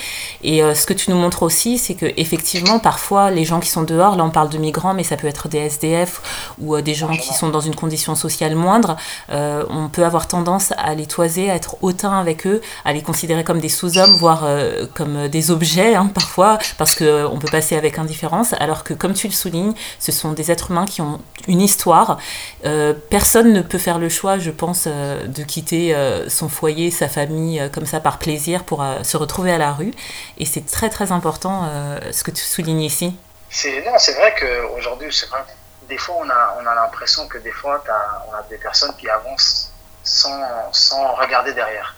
Et 0.44 0.62
euh, 0.62 0.74
ce 0.74 0.86
que 0.86 0.92
tu 0.92 1.10
nous 1.10 1.16
montres 1.16 1.42
aussi, 1.42 1.76
c'est 1.76 1.94
que 1.94 2.06
effectivement, 2.16 2.78
parfois, 2.78 3.30
les 3.30 3.44
gens 3.44 3.58
qui 3.58 3.68
sont 3.68 3.82
dehors, 3.82 4.16
là 4.16 4.24
on 4.24 4.30
parle 4.30 4.48
de 4.48 4.58
migrants, 4.58 4.94
mais 4.94 5.04
ça 5.04 5.16
peut 5.16 5.26
être 5.26 5.48
des 5.48 5.58
SDF 5.58 6.54
ou 6.60 6.80
des 6.80 6.94
gens 6.94 7.16
qui 7.16 7.34
sont 7.34 7.48
dans 7.48 7.60
une 7.60 7.74
condition 7.74 8.14
sociale 8.14 8.54
moindre, 8.54 8.96
on 9.28 9.88
peut 9.90 10.04
avoir 10.04 10.28
tendance 10.28 10.72
à 10.78 10.94
les 10.94 11.06
toiser, 11.06 11.50
à 11.50 11.54
être 11.54 11.76
hautain 11.82 12.18
avec 12.18 12.46
eux, 12.46 12.60
à 12.84 12.92
les 12.92 13.02
considérer 13.02 13.44
comme 13.44 13.60
des 13.60 13.68
sous-hommes, 13.68 14.12
voire 14.12 14.44
euh, 14.52 14.86
comme 14.94 15.28
des 15.28 15.50
objets 15.50 15.94
hein, 15.94 16.10
parfois, 16.12 16.58
parce 16.78 16.94
qu'on 16.94 17.38
peut 17.38 17.50
passer 17.50 17.76
avec 17.76 17.98
indifférence, 17.98 18.52
alors 18.54 18.84
que 18.84 18.94
comme 18.94 19.14
tu 19.14 19.26
le 19.26 19.32
soulignes, 19.32 19.74
ce 19.98 20.12
sont 20.12 20.32
des 20.32 20.50
êtres 20.50 20.70
humains 20.70 20.86
qui 20.86 21.00
ont 21.00 21.20
une 21.48 21.60
histoire. 21.60 22.18
Euh, 22.64 22.94
personne 23.10 23.52
ne 23.52 23.62
peut 23.62 23.78
faire 23.78 23.98
le 23.98 24.08
choix, 24.08 24.38
je 24.38 24.50
pense, 24.50 24.84
euh, 24.86 25.26
de 25.26 25.42
quitter 25.42 25.94
euh, 25.94 26.28
son 26.28 26.48
foyer, 26.48 26.90
sa 26.90 27.08
famille, 27.08 27.60
euh, 27.60 27.68
comme 27.68 27.86
ça 27.86 28.00
par 28.00 28.18
plaisir 28.18 28.64
pour 28.64 28.82
euh, 28.82 29.02
se 29.02 29.16
retrouver 29.16 29.52
à 29.52 29.58
la 29.58 29.72
rue. 29.72 29.92
Et 30.38 30.44
c'est 30.44 30.66
très 30.66 30.90
très 30.90 31.12
important 31.12 31.68
ce 32.10 32.22
que 32.22 32.30
tu 32.30 32.42
soulignes 32.42 32.82
ici. 32.82 33.14
C'est, 33.50 33.84
non, 33.84 33.92
c'est 33.98 34.14
vrai 34.14 34.34
qu'aujourd'hui, 34.38 35.08
c'est 35.10 35.28
vrai, 35.28 35.40
des 35.88 35.98
fois 35.98 36.16
on 36.20 36.28
a, 36.28 36.56
on 36.60 36.66
a 36.66 36.74
l'impression 36.74 37.26
que 37.28 37.38
des 37.38 37.50
fois 37.50 37.82
on 38.28 38.34
a 38.34 38.42
des 38.48 38.56
personnes 38.56 38.94
qui 38.98 39.08
avancent 39.08 39.70
sans, 40.02 40.40
sans 40.72 41.14
regarder 41.14 41.52
derrière. 41.52 41.94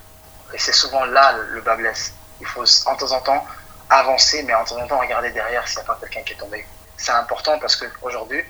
Et 0.52 0.58
c'est 0.58 0.74
souvent 0.74 1.04
là 1.04 1.34
le 1.52 1.60
bas 1.60 1.76
blesse 1.76 2.12
il 2.40 2.46
faut 2.46 2.64
en 2.86 2.96
temps 2.96 3.12
en 3.12 3.20
temps 3.20 3.46
avancer, 3.90 4.42
mais 4.42 4.54
en 4.54 4.64
temps 4.64 4.78
en 4.78 4.86
temps 4.86 4.98
regarder 4.98 5.30
derrière 5.30 5.66
s'il 5.68 5.78
n'y 5.78 5.84
a 5.84 5.86
pas 5.86 5.98
quelqu'un 6.00 6.22
qui 6.22 6.32
est 6.32 6.36
tombé. 6.36 6.66
C'est 6.96 7.12
important 7.12 7.58
parce 7.58 7.76
qu'aujourd'hui, 7.76 8.42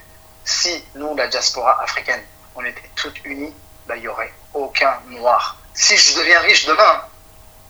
si 0.45 0.85
nous, 0.95 1.15
la 1.17 1.27
diaspora 1.29 1.83
africaine, 1.83 2.23
on 2.55 2.65
était 2.65 2.89
toutes 2.95 3.25
unies, 3.25 3.55
bah, 3.87 3.97
il 3.97 4.03
n'y 4.03 4.09
aurait 4.09 4.33
aucun 4.53 4.99
noir. 5.09 5.57
Si 5.75 5.97
je 5.97 6.19
deviens 6.19 6.41
riche 6.41 6.67
demain, 6.67 7.03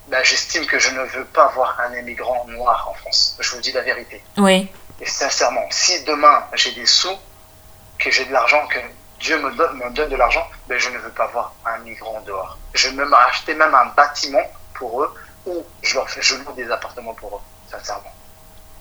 bah, 0.09 0.23
j'estime 0.23 0.67
que 0.67 0.79
je 0.79 0.91
ne 0.91 1.03
veux 1.05 1.25
pas 1.25 1.49
voir 1.49 1.79
un 1.81 1.95
immigrant 1.97 2.45
noir 2.49 2.89
en 2.91 2.95
France. 2.95 3.37
Je 3.41 3.51
vous 3.55 3.61
dis 3.61 3.73
la 3.73 3.81
vérité. 3.81 4.23
Oui. 4.37 4.71
Et 5.01 5.07
sincèrement, 5.07 5.67
si 5.71 6.05
demain 6.05 6.45
j'ai 6.55 6.73
des 6.73 6.87
sous, 6.87 7.17
que 7.99 8.11
j'ai 8.11 8.25
de 8.27 8.33
l'argent, 8.33 8.67
que 8.67 8.79
Dieu 9.21 9.39
me 9.39 9.51
donne, 9.53 9.79
me 9.79 9.91
donne 9.91 10.11
de 10.11 10.17
l'argent, 10.17 10.47
ben 10.69 10.79
je 10.79 10.91
ne 10.91 10.99
veux 10.99 11.11
pas 11.11 11.27
voir 11.29 11.55
un 11.65 11.79
migrant 11.79 12.21
dehors. 12.27 12.59
Je 12.75 12.89
vais 12.89 12.97
même 12.97 13.15
acheter 13.15 13.55
même 13.55 13.75
un 13.75 13.87
bâtiment 13.87 14.43
pour 14.75 15.03
eux 15.03 15.15
ou 15.47 15.65
je 15.83 15.95
leur 15.95 16.09
fais, 16.09 16.23
je 16.23 16.37
loue 16.37 16.53
des 16.55 16.71
appartements 16.71 17.15
pour 17.15 17.37
eux, 17.37 17.71
sincèrement. 17.71 18.13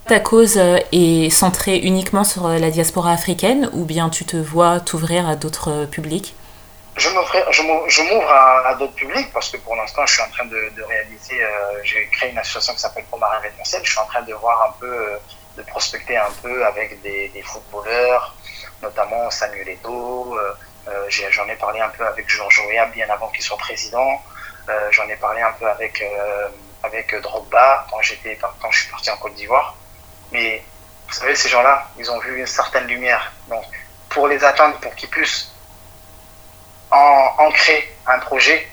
Ta 0.08 0.20
cause 0.20 0.58
euh, 0.58 0.79
est 0.91 1.29
centrée 1.29 1.77
uniquement 1.77 2.25
sur 2.25 2.46
euh, 2.46 2.58
la 2.58 2.70
diaspora 2.72 3.12
africaine 3.13 3.70
ou 3.72 3.86
bien 3.86 4.10
tu 4.10 4.25
te 4.25 4.36
vois 4.36 4.82
t'ouvrir 4.82 5.29
à 5.29 5.38
d'autres 5.38 5.72
euh, 5.72 5.86
publics? 5.86 6.36
Je 6.98 7.10
m'ouvre 7.10 8.29
à, 8.29 8.75
d'autres 8.75 8.93
publics 8.96 9.32
parce 9.34 9.50
que 9.50 9.58
pour 9.58 9.75
l'instant, 9.77 10.05
je 10.05 10.13
suis 10.13 10.22
en 10.22 10.29
train 10.29 10.46
de, 10.46 10.72
de 10.75 10.84
réaliser, 10.84 11.41
j'ai 11.84 12.08
créé 12.10 12.29
une 12.29 12.38
association 12.38 12.74
qui 12.74 12.82
s'appelle 12.82 13.03
Promar 13.05 13.39
événementiel. 13.43 13.82
Je 13.84 13.89
suis 13.89 14.00
en 14.00 14.05
train 14.05 14.22
de 14.22 14.34
voir 14.34 14.70
un 14.70 14.79
peu, 14.79 14.93
de 15.58 15.63
prospecter 15.63 16.17
un 16.17 16.29
peu 16.43 16.63
avec 16.63 17.01
des, 17.01 17.29
des 17.29 17.41
footballeurs, 17.41 18.36
notamment 18.84 19.32
Samuel 19.32 19.70
Eto'o. 19.70 20.38
J'en 21.10 21.48
ai, 21.48 21.55
parlé 21.55 21.79
un 21.79 21.89
peu 21.89 22.05
avec 22.05 22.29
Georges 22.29 22.62
Weah 22.67 22.86
bien 22.86 23.10
avant 23.10 23.29
qu'il 23.29 23.41
soit 23.41 23.58
président. 23.58 24.22
J'en 24.91 25.08
ai 25.10 25.15
parlé 25.15 25.41
un 25.41 25.51
peu 25.53 25.67
avec, 25.67 26.03
avec 26.84 27.15
Drogba 27.22 27.86
quand, 27.89 28.00
quand 28.62 28.72
je 28.72 28.79
suis 28.79 28.91
parti 28.91 29.10
en 29.10 29.17
Côte 29.17 29.36
d'Ivoire. 29.36 29.75
Mais 30.32 30.63
vous 31.08 31.13
savez, 31.13 31.36
ces 31.36 31.50
gens-là, 31.50 31.88
ils 31.98 32.10
ont 32.10 32.20
vu 32.20 32.39
une 32.39 32.48
certaine 32.48 32.88
lumière. 32.88 33.32
Donc, 33.48 33.63
pour 34.10 34.27
les 34.27 34.43
atteindre, 34.43 34.77
pour 34.79 34.96
qu'ils 34.96 35.10
puissent 35.10 35.51
en, 36.91 37.36
ancrer 37.38 37.96
un 38.08 38.20
projet, 38.20 38.67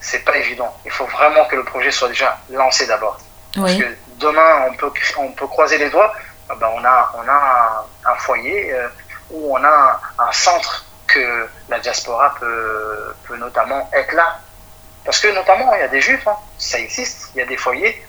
c'est 0.00 0.24
pas 0.24 0.36
évident. 0.36 0.74
Il 0.84 0.90
faut 0.90 1.06
vraiment 1.06 1.44
que 1.46 1.56
le 1.56 1.64
projet 1.64 1.90
soit 1.90 2.08
déjà 2.08 2.38
lancé 2.50 2.86
d'abord. 2.86 3.18
Parce 3.54 3.74
que 3.74 3.96
demain, 4.18 4.66
on 4.68 4.74
peut, 4.74 4.92
on 5.18 5.32
peut 5.32 5.46
croiser 5.46 5.78
les 5.78 5.90
doigts. 5.90 6.12
Ah 6.48 6.54
ben, 6.56 6.68
on 6.74 6.84
a, 6.84 7.12
on 7.14 7.28
a 7.28 7.86
un, 8.06 8.14
foyer 8.16 8.72
euh, 8.72 8.88
où 9.30 9.56
on 9.56 9.64
a 9.64 10.00
un, 10.18 10.32
centre 10.32 10.84
que 11.06 11.48
la 11.68 11.78
diaspora 11.78 12.34
peut, 12.38 13.14
peut 13.24 13.36
notamment 13.36 13.88
être 13.92 14.12
là. 14.12 14.40
Parce 15.04 15.20
que 15.20 15.28
notamment, 15.34 15.72
il 15.74 15.80
y 15.80 15.82
a 15.82 15.88
des 15.88 16.00
juifs, 16.00 16.26
hein. 16.26 16.36
ça 16.58 16.78
existe, 16.78 17.30
il 17.34 17.38
y 17.38 17.42
a 17.42 17.46
des 17.46 17.56
foyers 17.56 18.02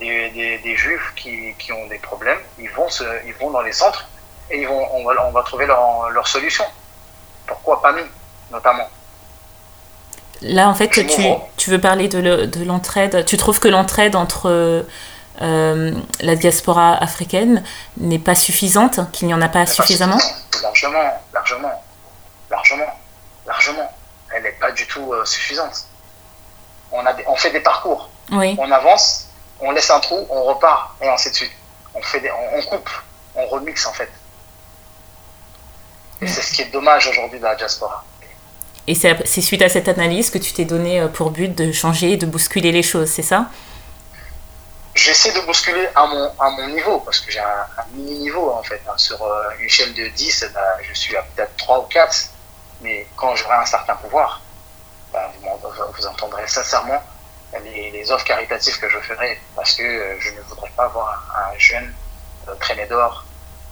des, 0.00 0.60
des, 0.62 0.76
juifs 0.76 1.12
qui, 1.16 1.54
qui, 1.58 1.72
ont 1.72 1.86
des 1.86 1.98
problèmes, 1.98 2.38
ils 2.58 2.70
vont, 2.70 2.88
se, 2.88 3.04
ils 3.26 3.34
vont 3.34 3.50
dans 3.50 3.62
les 3.62 3.72
centres 3.72 4.08
et 4.50 4.60
ils 4.60 4.66
vont, 4.66 4.86
on, 4.92 5.04
va, 5.04 5.26
on 5.26 5.30
va 5.30 5.42
trouver 5.42 5.66
leur, 5.66 6.10
leur 6.10 6.26
solution. 6.26 6.64
Pourquoi 7.46 7.80
pas 7.82 7.92
nous, 7.92 8.06
notamment? 8.50 8.88
Là, 10.40 10.68
en 10.68 10.74
fait, 10.74 10.88
tu, 10.88 11.06
tu, 11.56 11.70
veux 11.70 11.80
parler 11.80 12.08
de 12.08 12.64
l'entraide. 12.64 13.24
tu 13.24 13.36
trouves 13.36 13.60
que 13.60 13.68
l'entraide 13.68 14.16
entre 14.16 14.84
euh, 15.40 15.92
la 16.20 16.36
diaspora 16.36 16.94
africaine 16.94 17.62
n'est 17.96 18.18
pas 18.18 18.34
suffisante, 18.34 18.98
qu'il 19.12 19.28
n'y 19.28 19.34
en 19.34 19.42
a 19.42 19.48
pas 19.48 19.66
suffisamment? 19.66 20.18
Largement, 20.62 21.20
largement, 21.32 21.84
largement, 22.50 23.00
largement. 23.46 23.92
Elle 24.34 24.42
n'est 24.42 24.52
pas 24.52 24.72
du 24.72 24.86
tout 24.88 25.12
euh, 25.12 25.24
suffisante. 25.24 25.86
On, 26.92 27.04
a 27.04 27.14
on 27.26 27.36
fait 27.36 27.50
des 27.50 27.60
parcours. 27.60 28.10
Oui. 28.30 28.56
On 28.58 28.70
avance, 28.70 29.28
on 29.60 29.70
laisse 29.70 29.90
un 29.90 30.00
trou, 30.00 30.26
on 30.30 30.44
repart, 30.44 30.94
et 31.00 31.08
ainsi 31.08 31.30
de 31.30 31.34
suite. 31.34 31.52
On, 31.94 32.02
fait 32.02 32.22
on, 32.56 32.62
coupe, 32.62 32.90
on 33.34 33.46
remixe 33.46 33.86
en 33.86 33.92
fait. 33.92 34.10
Et 36.20 36.26
c'est 36.26 36.42
ce 36.42 36.52
qui 36.52 36.62
est 36.62 36.70
dommage 36.70 37.06
aujourd'hui 37.08 37.40
dans 37.40 37.48
la 37.48 37.56
diaspora. 37.56 38.04
Et 38.86 38.94
c'est 38.94 39.40
suite 39.40 39.62
à 39.62 39.68
cette 39.68 39.88
analyse 39.88 40.30
que 40.30 40.38
tu 40.38 40.52
t'es 40.52 40.64
donné 40.64 41.00
euh, 41.00 41.08
pour 41.08 41.30
but 41.30 41.54
de 41.54 41.70
changer, 41.70 42.16
de 42.16 42.26
bousculer 42.26 42.72
les 42.72 42.82
choses, 42.82 43.10
c'est 43.10 43.22
ça? 43.22 43.46
J'essaie 44.94 45.32
de 45.32 45.40
bousculer 45.40 45.88
à 45.94 46.06
mon, 46.06 46.30
à 46.38 46.50
mon 46.50 46.68
niveau, 46.68 46.98
parce 47.00 47.20
que 47.20 47.30
j'ai 47.30 47.38
un, 47.38 47.66
mini-niveau 47.94 48.50
en 48.50 48.62
fait. 48.62 48.80
Hein. 48.88 48.94
Sur 48.96 49.22
euh, 49.22 49.50
une 49.58 49.66
échelle 49.66 49.94
de 49.94 50.08
10, 50.08 50.50
bah, 50.52 50.60
je 50.82 50.94
suis 50.94 51.16
à 51.16 51.22
peut-être 51.22 51.56
3 51.56 51.80
ou 51.80 51.82
4, 51.82 52.28
mais 52.82 53.06
quand 53.16 53.34
j'aurai 53.36 53.56
un 53.56 53.64
certain 53.64 53.94
pouvoir, 53.96 54.42
vous, 55.96 56.06
entendrez 56.06 56.46
sincèrement 56.46 57.02
les, 57.64 58.10
offres 58.10 58.24
caritatives 58.24 58.78
que 58.78 58.88
je 58.88 58.98
ferai 58.98 59.40
parce 59.54 59.74
que 59.74 59.82
euh, 59.82 60.20
je 60.20 60.30
ne 60.30 60.40
voudrais 60.42 60.70
pas 60.76 60.88
voir 60.88 61.24
un, 61.36 61.58
jeune 61.58 61.92
euh, 62.48 62.54
traîner 62.56 62.86
dehors, 62.86 63.24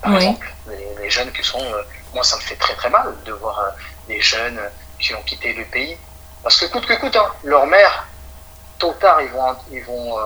par 0.02 0.16
exemple. 0.16 0.52
Les, 0.68 1.10
jeunes 1.10 1.32
qui 1.32 1.42
sont. 1.42 1.60
Euh, 1.60 1.82
moi, 2.14 2.22
ça 2.22 2.36
me 2.36 2.40
fait 2.42 2.56
très 2.56 2.74
très 2.74 2.90
mal 2.90 3.14
de 3.24 3.32
voir 3.32 3.72
des 4.06 4.20
jeunes 4.20 4.60
qui 4.98 5.14
ont 5.14 5.22
quitté 5.22 5.52
le 5.52 5.64
pays. 5.64 5.96
Parce 6.42 6.56
que 6.58 6.66
coûte 6.66 6.86
que 6.86 6.94
coûte, 6.94 7.16
hein, 7.16 7.32
leur 7.42 7.66
mère, 7.66 8.06
tôt 8.78 8.90
ou 8.90 8.94
tard, 8.94 9.20
ils 9.20 9.28
vont, 9.28 9.56
ils 9.70 9.84
vont, 9.84 10.16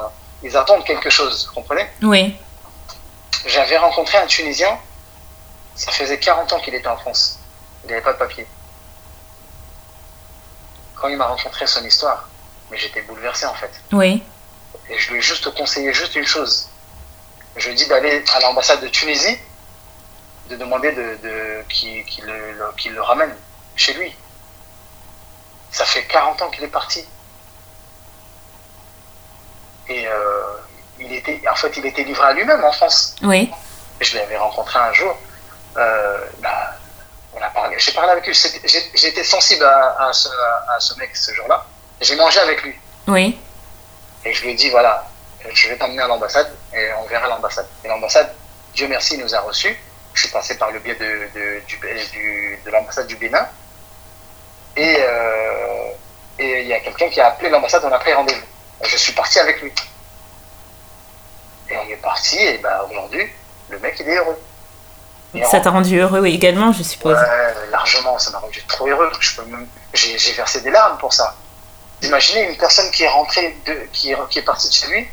ils 0.42 0.56
attendent 0.56 0.84
quelque 0.84 1.10
chose, 1.10 1.46
vous 1.48 1.54
comprenez? 1.54 1.88
Oui. 2.02 2.36
J'avais 3.46 3.76
rencontré 3.78 4.18
un 4.18 4.26
Tunisien, 4.26 4.78
ça 5.74 5.90
faisait 5.90 6.18
40 6.18 6.52
ans 6.52 6.60
qu'il 6.60 6.74
était 6.74 6.88
en 6.88 6.96
France. 6.96 7.38
Il 7.84 7.90
n'avait 7.90 8.02
pas 8.02 8.12
de 8.12 8.18
papier. 8.18 8.46
Quand 11.04 11.10
il 11.10 11.18
m'a 11.18 11.26
rencontré 11.26 11.66
son 11.66 11.84
histoire, 11.84 12.26
mais 12.70 12.78
j'étais 12.78 13.02
bouleversé 13.02 13.44
en 13.44 13.52
fait. 13.52 13.70
Oui. 13.92 14.22
Et 14.88 14.98
je 14.98 15.12
lui 15.12 15.18
ai 15.18 15.20
juste 15.20 15.54
conseillé 15.54 15.92
juste 15.92 16.14
une 16.14 16.24
chose. 16.24 16.70
Je 17.56 17.66
lui 17.66 17.72
ai 17.72 17.76
dit 17.76 17.86
d'aller 17.88 18.24
à 18.34 18.40
l'ambassade 18.40 18.80
de 18.80 18.88
Tunisie, 18.88 19.36
de 20.48 20.56
demander 20.56 20.92
de, 20.92 21.18
de 21.22 21.62
qu'il 21.68 22.24
le, 22.24 22.54
le, 22.90 23.02
ramène 23.02 23.36
chez 23.76 23.92
lui. 23.92 24.16
Ça 25.70 25.84
fait 25.84 26.04
40 26.04 26.40
ans 26.40 26.48
qu'il 26.48 26.64
est 26.64 26.68
parti. 26.68 27.04
Et 29.88 30.08
euh, 30.08 30.56
il 31.00 31.12
était, 31.12 31.38
en 31.52 31.54
fait, 31.54 31.76
il 31.76 31.84
était 31.84 32.04
livré 32.04 32.28
à 32.28 32.32
lui-même 32.32 32.64
en 32.64 32.72
France. 32.72 33.14
Oui. 33.20 33.50
je 34.00 34.16
l'avais 34.16 34.38
rencontré 34.38 34.78
un 34.78 34.92
jour. 34.94 35.14
Euh, 35.76 36.24
bah, 36.38 36.73
parlé. 37.64 37.78
J'ai 37.78 37.92
parlé 37.92 38.12
avec 38.12 38.26
lui. 38.26 38.34
J'étais 38.94 39.24
sensible 39.24 39.64
à, 39.64 40.10
ce, 40.12 40.28
à, 40.68 40.78
ce, 40.78 40.98
mec 40.98 41.16
ce 41.16 41.32
jour-là. 41.34 41.64
J'ai 42.00 42.16
mangé 42.16 42.40
avec 42.40 42.62
lui. 42.62 42.74
Oui. 43.06 43.38
Et 44.24 44.32
je 44.32 44.42
lui 44.42 44.52
ai 44.52 44.54
dit, 44.54 44.70
voilà, 44.70 45.06
je 45.52 45.68
vais 45.68 45.76
t'emmener 45.76 46.02
à 46.02 46.06
l'ambassade 46.06 46.54
et 46.74 46.90
on 46.98 47.04
verra 47.06 47.28
l'ambassade. 47.28 47.66
Et 47.84 47.88
l'ambassade, 47.88 48.32
Dieu 48.74 48.88
merci, 48.88 49.18
nous 49.18 49.34
a 49.34 49.40
reçus. 49.40 49.76
Je 50.14 50.20
suis 50.20 50.30
passé 50.30 50.56
par 50.56 50.70
le 50.70 50.78
biais 50.78 50.94
de, 50.94 51.28
de, 51.34 51.60
du, 51.66 52.58
de 52.64 52.70
l'ambassade 52.70 53.06
du 53.06 53.16
Bénin. 53.16 53.46
Et 54.76 54.96
euh, 54.98 55.90
et 56.38 56.62
il 56.62 56.66
y 56.66 56.72
a 56.72 56.80
quelqu'un 56.80 57.08
qui 57.08 57.20
a 57.20 57.28
appelé 57.28 57.48
l'ambassade, 57.48 57.84
on 57.84 57.92
a 57.92 57.98
pris 57.98 58.12
rendez-vous. 58.12 58.46
Je 58.82 58.96
suis 58.96 59.12
parti 59.12 59.38
avec 59.38 59.60
lui. 59.62 59.72
Et 61.70 61.76
on 61.76 61.88
est 61.88 61.96
parti, 61.96 62.38
et 62.38 62.58
ben 62.58 62.80
aujourd'hui, 62.90 63.30
le 63.68 63.78
mec, 63.78 63.96
il 64.00 64.08
est 64.08 64.16
heureux. 64.16 64.38
Ça 65.42 65.60
t'a 65.60 65.70
rendu 65.70 65.98
heureux 65.98 66.26
également, 66.26 66.72
je 66.72 66.82
suppose. 66.82 67.16
Ouais, 67.16 67.70
largement, 67.70 68.18
ça 68.18 68.30
m'a 68.30 68.38
rendu 68.38 68.62
trop 68.64 68.86
heureux. 68.86 69.10
J'ai 69.92 70.32
versé 70.32 70.60
des 70.60 70.70
larmes 70.70 70.98
pour 70.98 71.12
ça. 71.12 71.34
Imaginez 72.02 72.50
une 72.50 72.56
personne 72.56 72.90
qui 72.90 73.02
est 73.02 73.08
rentrée, 73.08 73.56
de, 73.66 73.88
qui, 73.92 74.12
est, 74.12 74.16
qui 74.28 74.38
est 74.38 74.42
partie 74.42 74.68
de 74.68 74.74
chez 74.74 74.86
lui, 74.88 75.08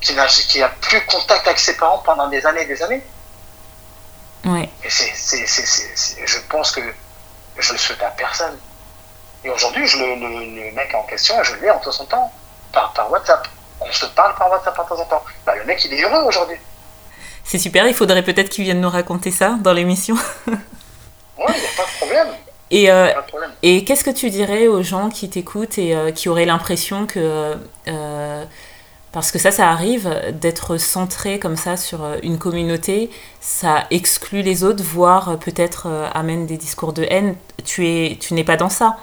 qui 0.00 0.14
n'a 0.14 0.26
qui 0.26 0.62
a 0.62 0.68
plus 0.68 1.04
contact 1.06 1.46
avec 1.46 1.58
ses 1.58 1.76
parents 1.76 1.98
pendant 1.98 2.28
des 2.28 2.44
années 2.44 2.62
et 2.62 2.66
des 2.66 2.82
années. 2.82 3.02
Oui. 4.44 4.68
Et 4.84 4.90
c'est, 4.90 5.12
c'est, 5.14 5.46
c'est, 5.46 6.26
je 6.26 6.38
pense 6.48 6.72
que 6.72 6.80
je 7.58 7.72
le 7.72 7.78
souhaite 7.78 8.02
à 8.02 8.10
personne. 8.10 8.58
Et 9.44 9.50
aujourd'hui, 9.50 9.86
je 9.86 9.98
le, 9.98 10.14
le, 10.14 10.72
mec 10.72 10.94
en 10.94 11.02
question, 11.04 11.42
je 11.42 11.54
l'ai 11.56 11.70
en 11.70 11.78
temps 11.78 11.98
en 12.00 12.04
temps 12.04 12.32
par, 12.72 12.92
par 12.92 13.10
WhatsApp. 13.10 13.48
On 13.80 13.90
se 13.92 14.06
parle 14.06 14.34
par 14.36 14.50
WhatsApp 14.50 14.78
en 14.78 14.84
temps 14.84 15.00
en 15.00 15.04
temps. 15.04 15.24
Bah, 15.46 15.54
le 15.56 15.64
mec, 15.64 15.82
il 15.84 15.94
est 15.94 16.02
heureux 16.02 16.24
aujourd'hui. 16.24 16.58
C'est 17.44 17.58
super, 17.58 17.86
il 17.86 17.94
faudrait 17.94 18.22
peut-être 18.22 18.48
qu'il 18.48 18.64
vienne 18.64 18.80
nous 18.80 18.90
raconter 18.90 19.30
ça 19.30 19.58
dans 19.62 19.72
l'émission. 19.72 20.16
oui, 20.46 20.54
il 21.38 21.60
n'y 21.60 21.66
a 21.66 21.76
pas 21.76 21.84
de 21.84 21.96
problème. 21.98 22.28
Et, 22.70 22.90
euh, 22.90 23.08
et 23.62 23.84
qu'est-ce 23.84 24.04
que 24.04 24.10
tu 24.10 24.30
dirais 24.30 24.68
aux 24.68 24.82
gens 24.82 25.08
qui 25.08 25.28
t'écoutent 25.28 25.78
et 25.78 25.94
euh, 25.94 26.12
qui 26.12 26.28
auraient 26.28 26.44
l'impression 26.44 27.04
que, 27.06 27.56
euh, 27.88 28.44
parce 29.10 29.32
que 29.32 29.40
ça, 29.40 29.50
ça 29.50 29.68
arrive, 29.68 30.08
d'être 30.40 30.76
centré 30.76 31.40
comme 31.40 31.56
ça 31.56 31.76
sur 31.76 32.00
une 32.22 32.38
communauté, 32.38 33.10
ça 33.40 33.86
exclut 33.90 34.42
les 34.42 34.62
autres, 34.62 34.84
voire 34.84 35.36
peut-être 35.38 35.88
amène 36.14 36.46
des 36.46 36.56
discours 36.56 36.92
de 36.92 37.04
haine. 37.10 37.34
Tu 37.64 37.88
es, 37.88 38.16
tu 38.20 38.34
n'es 38.34 38.44
pas 38.44 38.56
dans 38.56 38.68
ça. 38.68 38.96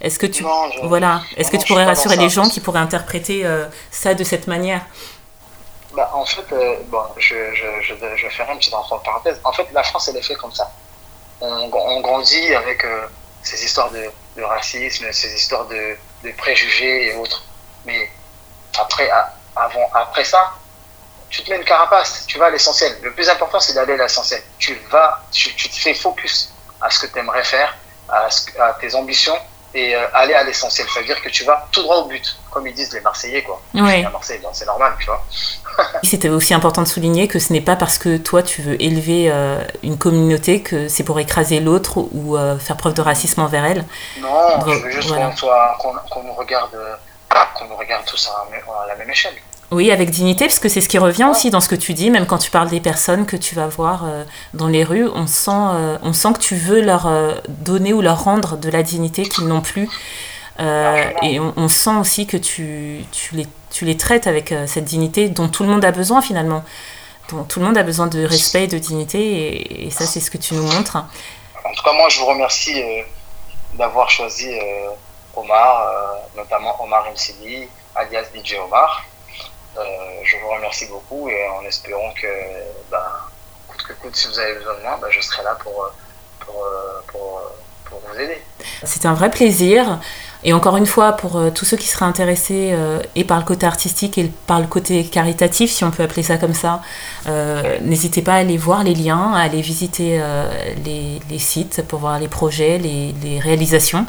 Est-ce 0.00 0.20
que 0.20 0.26
tu, 0.26 0.44
voilà, 0.84 1.22
est-ce 1.36 1.50
que 1.50 1.56
tu 1.56 1.66
pourrais 1.66 1.86
rassurer 1.86 2.16
les 2.16 2.28
gens 2.28 2.48
qui 2.48 2.60
pourraient 2.60 2.78
interpréter 2.78 3.44
ça 3.90 4.14
de 4.14 4.22
cette 4.22 4.46
manière? 4.46 4.82
Bah, 5.98 6.10
en 6.14 6.24
fait, 6.24 6.46
bon, 6.86 7.02
je, 7.16 7.54
je, 7.54 7.82
je, 7.82 7.94
je 8.16 8.28
ferai 8.28 8.52
une 8.52 8.58
petite 8.58 8.72
parenthèse. 8.72 9.40
En 9.44 9.52
fait, 9.52 9.66
la 9.72 9.82
France, 9.82 10.08
elle 10.08 10.16
est 10.16 10.22
faite 10.22 10.38
comme 10.38 10.52
ça 10.52 10.72
on, 11.40 12.00
grandit 12.00 12.54
avec 12.54 12.84
euh, 12.84 13.06
ces 13.42 13.64
histoires 13.64 13.90
de, 13.90 14.42
racisme, 14.42 15.06
ces 15.12 15.34
histoires 15.34 15.66
de, 15.66 15.96
préjugés 16.36 17.08
et 17.08 17.16
autres. 17.16 17.42
Mais 17.84 18.10
après, 18.78 19.10
avant, 19.56 19.90
après 19.94 20.24
ça, 20.24 20.52
tu 21.30 21.42
te 21.42 21.50
mets 21.50 21.56
une 21.56 21.64
carapace, 21.64 22.24
tu 22.26 22.38
vas 22.38 22.46
à 22.46 22.50
l'essentiel. 22.50 22.96
Le 23.02 23.12
plus 23.12 23.28
important, 23.28 23.60
c'est 23.60 23.74
d'aller 23.74 23.94
à 23.94 23.96
l'essentiel. 23.96 24.42
Tu 24.58 24.74
vas, 24.90 25.22
tu, 25.32 25.54
te 25.54 25.74
fais 25.74 25.94
focus 25.94 26.52
à 26.80 26.90
ce 26.90 27.00
que 27.00 27.06
tu 27.06 27.18
aimerais 27.18 27.44
faire, 27.44 27.76
à, 28.08 28.28
tes 28.80 28.94
ambitions, 28.94 29.38
et 29.74 29.94
euh, 29.94 30.06
aller 30.14 30.34
à 30.34 30.44
l'essentiel. 30.44 30.86
Ça 30.88 31.00
veut 31.00 31.06
dire 31.06 31.20
que 31.20 31.28
tu 31.28 31.44
vas 31.44 31.66
tout 31.72 31.82
droit 31.82 31.96
au 31.98 32.06
but, 32.06 32.36
comme 32.50 32.66
ils 32.66 32.74
disent 32.74 32.92
les 32.92 33.00
Marseillais, 33.00 33.42
quoi. 33.42 33.60
Ouais. 33.74 34.04
À 34.04 34.10
Marseille, 34.10 34.40
bon, 34.42 34.48
c'est 34.52 34.66
normal, 34.66 34.94
tu 34.98 35.06
vois. 35.06 35.24
C'était 36.02 36.28
aussi 36.28 36.54
important 36.54 36.82
de 36.82 36.88
souligner 36.88 37.28
que 37.28 37.38
ce 37.38 37.52
n'est 37.52 37.60
pas 37.60 37.76
parce 37.76 37.98
que 37.98 38.16
toi 38.16 38.42
tu 38.42 38.62
veux 38.62 38.80
élever 38.82 39.30
euh, 39.30 39.62
une 39.84 39.96
communauté 39.96 40.60
que 40.60 40.88
c'est 40.88 41.04
pour 41.04 41.20
écraser 41.20 41.60
l'autre 41.60 41.98
ou 41.98 42.36
euh, 42.36 42.58
faire 42.58 42.76
preuve 42.76 42.94
de 42.94 43.02
racisme 43.02 43.40
envers 43.42 43.64
elle. 43.64 43.84
Non, 44.20 44.58
Donc, 44.58 44.74
je 44.74 44.78
veux 44.80 44.90
juste 44.90 45.08
voilà. 45.08 45.32
qu'on 45.40 45.46
qu'on, 45.92 45.98
qu'on 46.10 46.22
nous 46.24 46.34
regarde, 46.34 46.76
qu'on 47.54 47.66
nous 47.66 47.76
regarde 47.76 48.04
tous 48.06 48.28
à 48.28 48.86
la 48.88 48.96
même 48.96 49.10
échelle. 49.10 49.34
Oui, 49.70 49.90
avec 49.90 50.08
dignité, 50.08 50.46
parce 50.46 50.60
que 50.60 50.70
c'est 50.70 50.80
ce 50.80 50.88
qui 50.88 50.96
revient 50.96 51.28
aussi 51.30 51.50
dans 51.50 51.60
ce 51.60 51.68
que 51.68 51.74
tu 51.74 51.92
dis, 51.92 52.08
même 52.10 52.26
quand 52.26 52.38
tu 52.38 52.50
parles 52.50 52.70
des 52.70 52.80
personnes 52.80 53.26
que 53.26 53.36
tu 53.36 53.54
vas 53.54 53.66
voir 53.66 54.04
euh, 54.04 54.24
dans 54.54 54.66
les 54.66 54.82
rues, 54.82 55.06
on 55.14 55.26
sent, 55.26 55.50
euh, 55.50 55.98
on 56.02 56.14
sent 56.14 56.32
que 56.32 56.38
tu 56.38 56.56
veux 56.56 56.80
leur 56.80 57.06
euh, 57.06 57.34
donner 57.48 57.92
ou 57.92 58.00
leur 58.00 58.24
rendre 58.24 58.56
de 58.56 58.70
la 58.70 58.82
dignité 58.82 59.24
qu'ils 59.24 59.46
n'ont 59.46 59.60
plus. 59.60 59.88
Et 60.60 61.38
on, 61.38 61.68
sent 61.68 61.94
aussi 62.00 62.26
que 62.26 62.36
tu, 62.36 63.04
tu, 63.12 63.36
les, 63.36 63.46
tu 63.70 63.84
les 63.84 63.96
traites 63.96 64.26
avec 64.26 64.52
cette 64.66 64.86
dignité 64.86 65.28
dont 65.28 65.48
tout 65.48 65.62
le 65.62 65.68
monde 65.68 65.84
a 65.84 65.92
besoin 65.92 66.20
finalement. 66.20 66.64
Dont 67.30 67.44
tout 67.44 67.60
le 67.60 67.66
monde 67.66 67.78
a 67.78 67.84
besoin 67.84 68.08
de 68.08 68.24
respect 68.24 68.64
et 68.64 68.66
de 68.66 68.78
dignité, 68.78 69.84
et, 69.86 69.90
ça 69.90 70.04
c'est 70.04 70.18
ce 70.18 70.32
que 70.32 70.38
tu 70.38 70.54
nous 70.54 70.64
montres. 70.64 70.96
En 70.96 71.72
tout 71.74 71.82
cas, 71.84 71.92
moi, 71.92 72.08
je 72.08 72.18
vous 72.18 72.26
remercie 72.26 72.82
d'avoir 73.74 74.10
choisi 74.10 74.50
Omar, 75.36 75.86
notamment 76.36 76.74
Omar 76.82 77.06
Mcidi, 77.12 77.68
alias 77.94 78.24
DJ 78.34 78.56
Omar. 78.64 79.04
Euh, 79.78 79.84
je 80.24 80.36
vous 80.38 80.48
remercie 80.48 80.86
beaucoup 80.86 81.28
et 81.28 81.48
en 81.48 81.64
espérant 81.64 82.12
que, 82.20 82.26
ben, 82.90 82.98
coûte 83.68 83.82
que 83.82 83.92
coûte, 83.94 84.16
si 84.16 84.28
vous 84.28 84.38
avez 84.38 84.54
besoin 84.54 84.74
de 84.74 84.82
moi, 84.82 84.98
ben, 85.00 85.08
je 85.10 85.20
serai 85.20 85.42
là 85.44 85.56
pour, 85.60 85.92
pour, 86.40 86.64
pour, 87.06 88.00
vous 88.06 88.20
aider. 88.20 88.40
C'est 88.84 89.06
un 89.06 89.14
vrai 89.14 89.30
plaisir. 89.30 89.98
Et 90.44 90.52
encore 90.52 90.76
une 90.76 90.86
fois, 90.86 91.12
pour 91.12 91.36
euh, 91.36 91.50
tous 91.50 91.64
ceux 91.64 91.76
qui 91.76 91.88
seraient 91.88 92.04
intéressés 92.04 92.70
euh, 92.72 93.00
et 93.14 93.24
par 93.24 93.38
le 93.38 93.44
côté 93.44 93.66
artistique 93.66 94.18
et 94.18 94.30
par 94.46 94.60
le 94.60 94.66
côté 94.66 95.04
caritatif, 95.04 95.70
si 95.70 95.84
on 95.84 95.90
peut 95.90 96.02
appeler 96.02 96.22
ça 96.22 96.38
comme 96.38 96.54
ça, 96.54 96.80
n'hésitez 97.82 98.22
pas 98.22 98.34
à 98.34 98.36
aller 98.38 98.56
voir 98.56 98.84
les 98.84 98.94
liens, 98.94 99.32
à 99.34 99.40
aller 99.40 99.60
visiter 99.60 100.20
les, 100.84 101.38
sites 101.38 101.82
pour 101.86 102.00
voir 102.00 102.18
les 102.18 102.28
projets, 102.28 102.78
les 102.78 103.40
réalisations. 103.40 104.06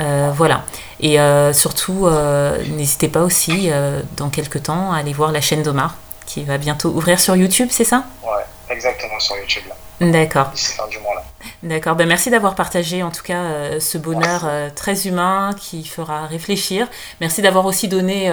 Euh, 0.00 0.32
voilà. 0.34 0.64
Et 1.00 1.20
euh, 1.20 1.52
surtout, 1.52 2.06
euh, 2.06 2.62
n'hésitez 2.68 3.08
pas 3.08 3.22
aussi, 3.22 3.70
dans 4.16 4.30
quelques 4.30 4.64
temps, 4.64 4.92
à 4.92 4.98
aller 4.98 5.12
voir 5.12 5.32
la 5.32 5.40
chaîne 5.40 5.62
d'Omar, 5.62 5.96
qui 6.26 6.44
va 6.44 6.58
bientôt 6.58 6.90
ouvrir 6.90 7.20
sur 7.20 7.36
YouTube, 7.36 7.68
c'est 7.70 7.84
ça? 7.84 8.04
Ouais, 8.22 8.44
exactement, 8.74 9.18
sur 9.20 9.36
YouTube, 9.36 9.64
là, 9.68 10.06
D'accord. 10.06 10.48
d'ici 10.50 10.72
fin 10.72 10.86
du 10.88 10.98
mois, 10.98 11.14
là. 11.14 11.24
D'accord, 11.62 11.94
ben 11.96 12.06
merci 12.06 12.30
d'avoir 12.30 12.54
partagé 12.54 13.02
en 13.02 13.10
tout 13.10 13.22
cas 13.22 13.78
ce 13.80 13.96
bonheur 13.96 14.46
très 14.74 15.06
humain 15.06 15.50
qui 15.58 15.84
fera 15.84 16.26
réfléchir. 16.26 16.88
Merci 17.20 17.40
d'avoir 17.40 17.64
aussi 17.64 17.88
donné 17.88 18.30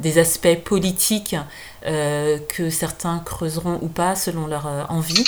des 0.00 0.18
aspects 0.18 0.56
politiques 0.64 1.36
que 1.84 2.70
certains 2.70 3.20
creuseront 3.24 3.78
ou 3.82 3.88
pas 3.88 4.16
selon 4.16 4.46
leur 4.48 4.86
envie. 4.88 5.24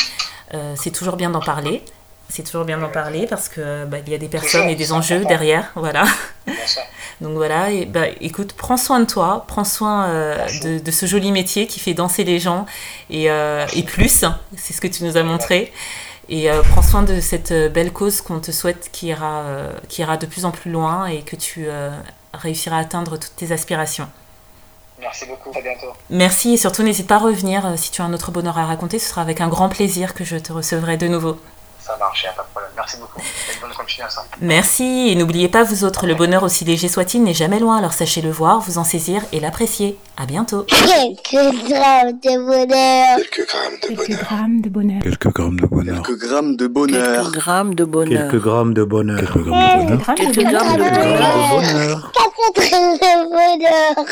C'est 0.74 0.90
toujours 0.90 1.16
bien 1.16 1.30
d'en 1.30 1.40
parler. 1.40 1.84
C'est 2.28 2.42
toujours 2.42 2.64
bien 2.64 2.78
d'en 2.78 2.90
parler 2.90 3.26
parce 3.26 3.48
que 3.48 3.86
bah, 3.86 3.98
il 4.06 4.12
y 4.12 4.14
a 4.14 4.18
des 4.18 4.28
personnes 4.28 4.68
et 4.68 4.74
des 4.74 4.92
enjeux 4.92 5.24
derrière, 5.24 5.70
voilà. 5.74 6.04
Donc 7.20 7.32
voilà, 7.32 7.70
et 7.70 7.84
bah, 7.84 8.06
écoute, 8.20 8.52
prends 8.52 8.76
soin 8.76 9.00
de 9.00 9.06
toi, 9.06 9.44
prends 9.48 9.64
soin 9.64 10.08
euh, 10.08 10.46
de, 10.62 10.78
de 10.78 10.90
ce 10.90 11.06
joli 11.06 11.32
métier 11.32 11.66
qui 11.66 11.80
fait 11.80 11.94
danser 11.94 12.22
les 12.22 12.38
gens 12.38 12.66
et, 13.10 13.30
euh, 13.30 13.66
et 13.74 13.82
plus, 13.82 14.24
c'est 14.56 14.72
ce 14.72 14.80
que 14.80 14.86
tu 14.86 15.04
nous 15.04 15.16
as 15.16 15.22
montré. 15.22 15.72
Et 16.28 16.50
euh, 16.50 16.62
prends 16.62 16.82
soin 16.82 17.02
de 17.02 17.20
cette 17.20 17.52
belle 17.72 17.92
cause 17.92 18.20
qu'on 18.20 18.38
te 18.38 18.52
souhaite 18.52 18.90
qui 18.92 19.06
ira, 19.06 19.44
qui 19.88 20.02
ira 20.02 20.16
de 20.16 20.26
plus 20.26 20.44
en 20.44 20.50
plus 20.50 20.70
loin 20.70 21.06
et 21.06 21.22
que 21.22 21.34
tu 21.34 21.66
réussiras 22.34 22.76
à 22.76 22.80
atteindre 22.80 23.16
toutes 23.16 23.34
tes 23.34 23.50
aspirations. 23.50 24.08
Merci 25.00 25.26
beaucoup, 25.26 25.56
à 25.56 25.62
bientôt. 25.62 25.96
Merci 26.10 26.54
et 26.54 26.56
surtout 26.56 26.82
n'hésite 26.82 27.06
pas 27.06 27.16
à 27.16 27.20
revenir 27.20 27.72
si 27.76 27.90
tu 27.90 28.02
as 28.02 28.04
un 28.04 28.12
autre 28.12 28.30
bonheur 28.30 28.58
à 28.58 28.66
raconter, 28.66 28.98
ce 28.98 29.08
sera 29.08 29.22
avec 29.22 29.40
un 29.40 29.48
grand 29.48 29.68
plaisir 29.68 30.12
que 30.12 30.24
je 30.24 30.36
te 30.36 30.52
recevrai 30.52 30.98
de 30.98 31.08
nouveau. 31.08 31.38
Ça 31.88 31.96
marche, 31.96 32.22
y 32.22 32.26
a 32.26 32.32
pas 32.32 32.42
de 32.42 32.48
problème. 32.48 32.70
Merci 32.76 32.98
beaucoup. 32.98 33.18
Et 33.18 33.54
une 33.54 33.60
bonne 33.62 33.72
continuation. 33.72 34.20
Merci 34.42 35.08
et 35.08 35.14
n'oubliez 35.14 35.48
pas 35.48 35.62
vous 35.64 35.84
autres, 35.84 36.06
le 36.06 36.14
bonheur 36.14 36.42
aussi 36.42 36.66
léger 36.66 36.86
soit-il 36.86 37.22
n'est 37.22 37.32
jamais 37.32 37.58
loin, 37.58 37.78
alors 37.78 37.94
sachez 37.94 38.20
le 38.20 38.30
voir, 38.30 38.60
vous 38.60 38.76
en 38.76 38.84
saisir 38.84 39.22
et 39.32 39.40
l'apprécier. 39.40 39.98
À 40.18 40.26
bientôt. 40.26 40.64
Quelques 40.64 41.32
grammes 41.32 42.18
de 42.20 42.36
bonheur. 42.44 43.16
Quelques 43.16 43.46
grammes 44.20 44.60
de 44.60 44.68
bonheur. 44.68 45.00
Quelques 45.02 45.28
grammes 45.30 45.46
de 45.46 45.56
bonheur. 45.56 46.02
Quelques 46.02 46.18
grammes 46.18 46.56
de 46.56 46.66
bonheur. 46.66 47.22
Quelques 47.22 47.32
grammes 47.32 47.74
de 47.74 47.84
bonheur. 47.84 48.28
Quelques 48.30 48.42
grammes 48.42 48.74
de 48.74 48.84
bonheur. 48.84 49.18
Quelques 49.18 49.34
grammes 49.42 49.54
de 49.54 49.64
bonheur. 49.64 50.04
Quelques 50.14 50.34
Quelques 50.34 50.44
grammes 50.44 50.44
de 50.44 50.44
grammes 50.44 50.76
de 50.76 50.84
bonheur. 50.84 51.02
Quelques 51.24 51.32
grammes 51.40 51.64
de 51.68 51.70
bonheur. 51.70 52.12
Quatre 52.12 52.52
grammes 52.70 52.98
de 52.98 53.12
bonheur. 53.30 54.06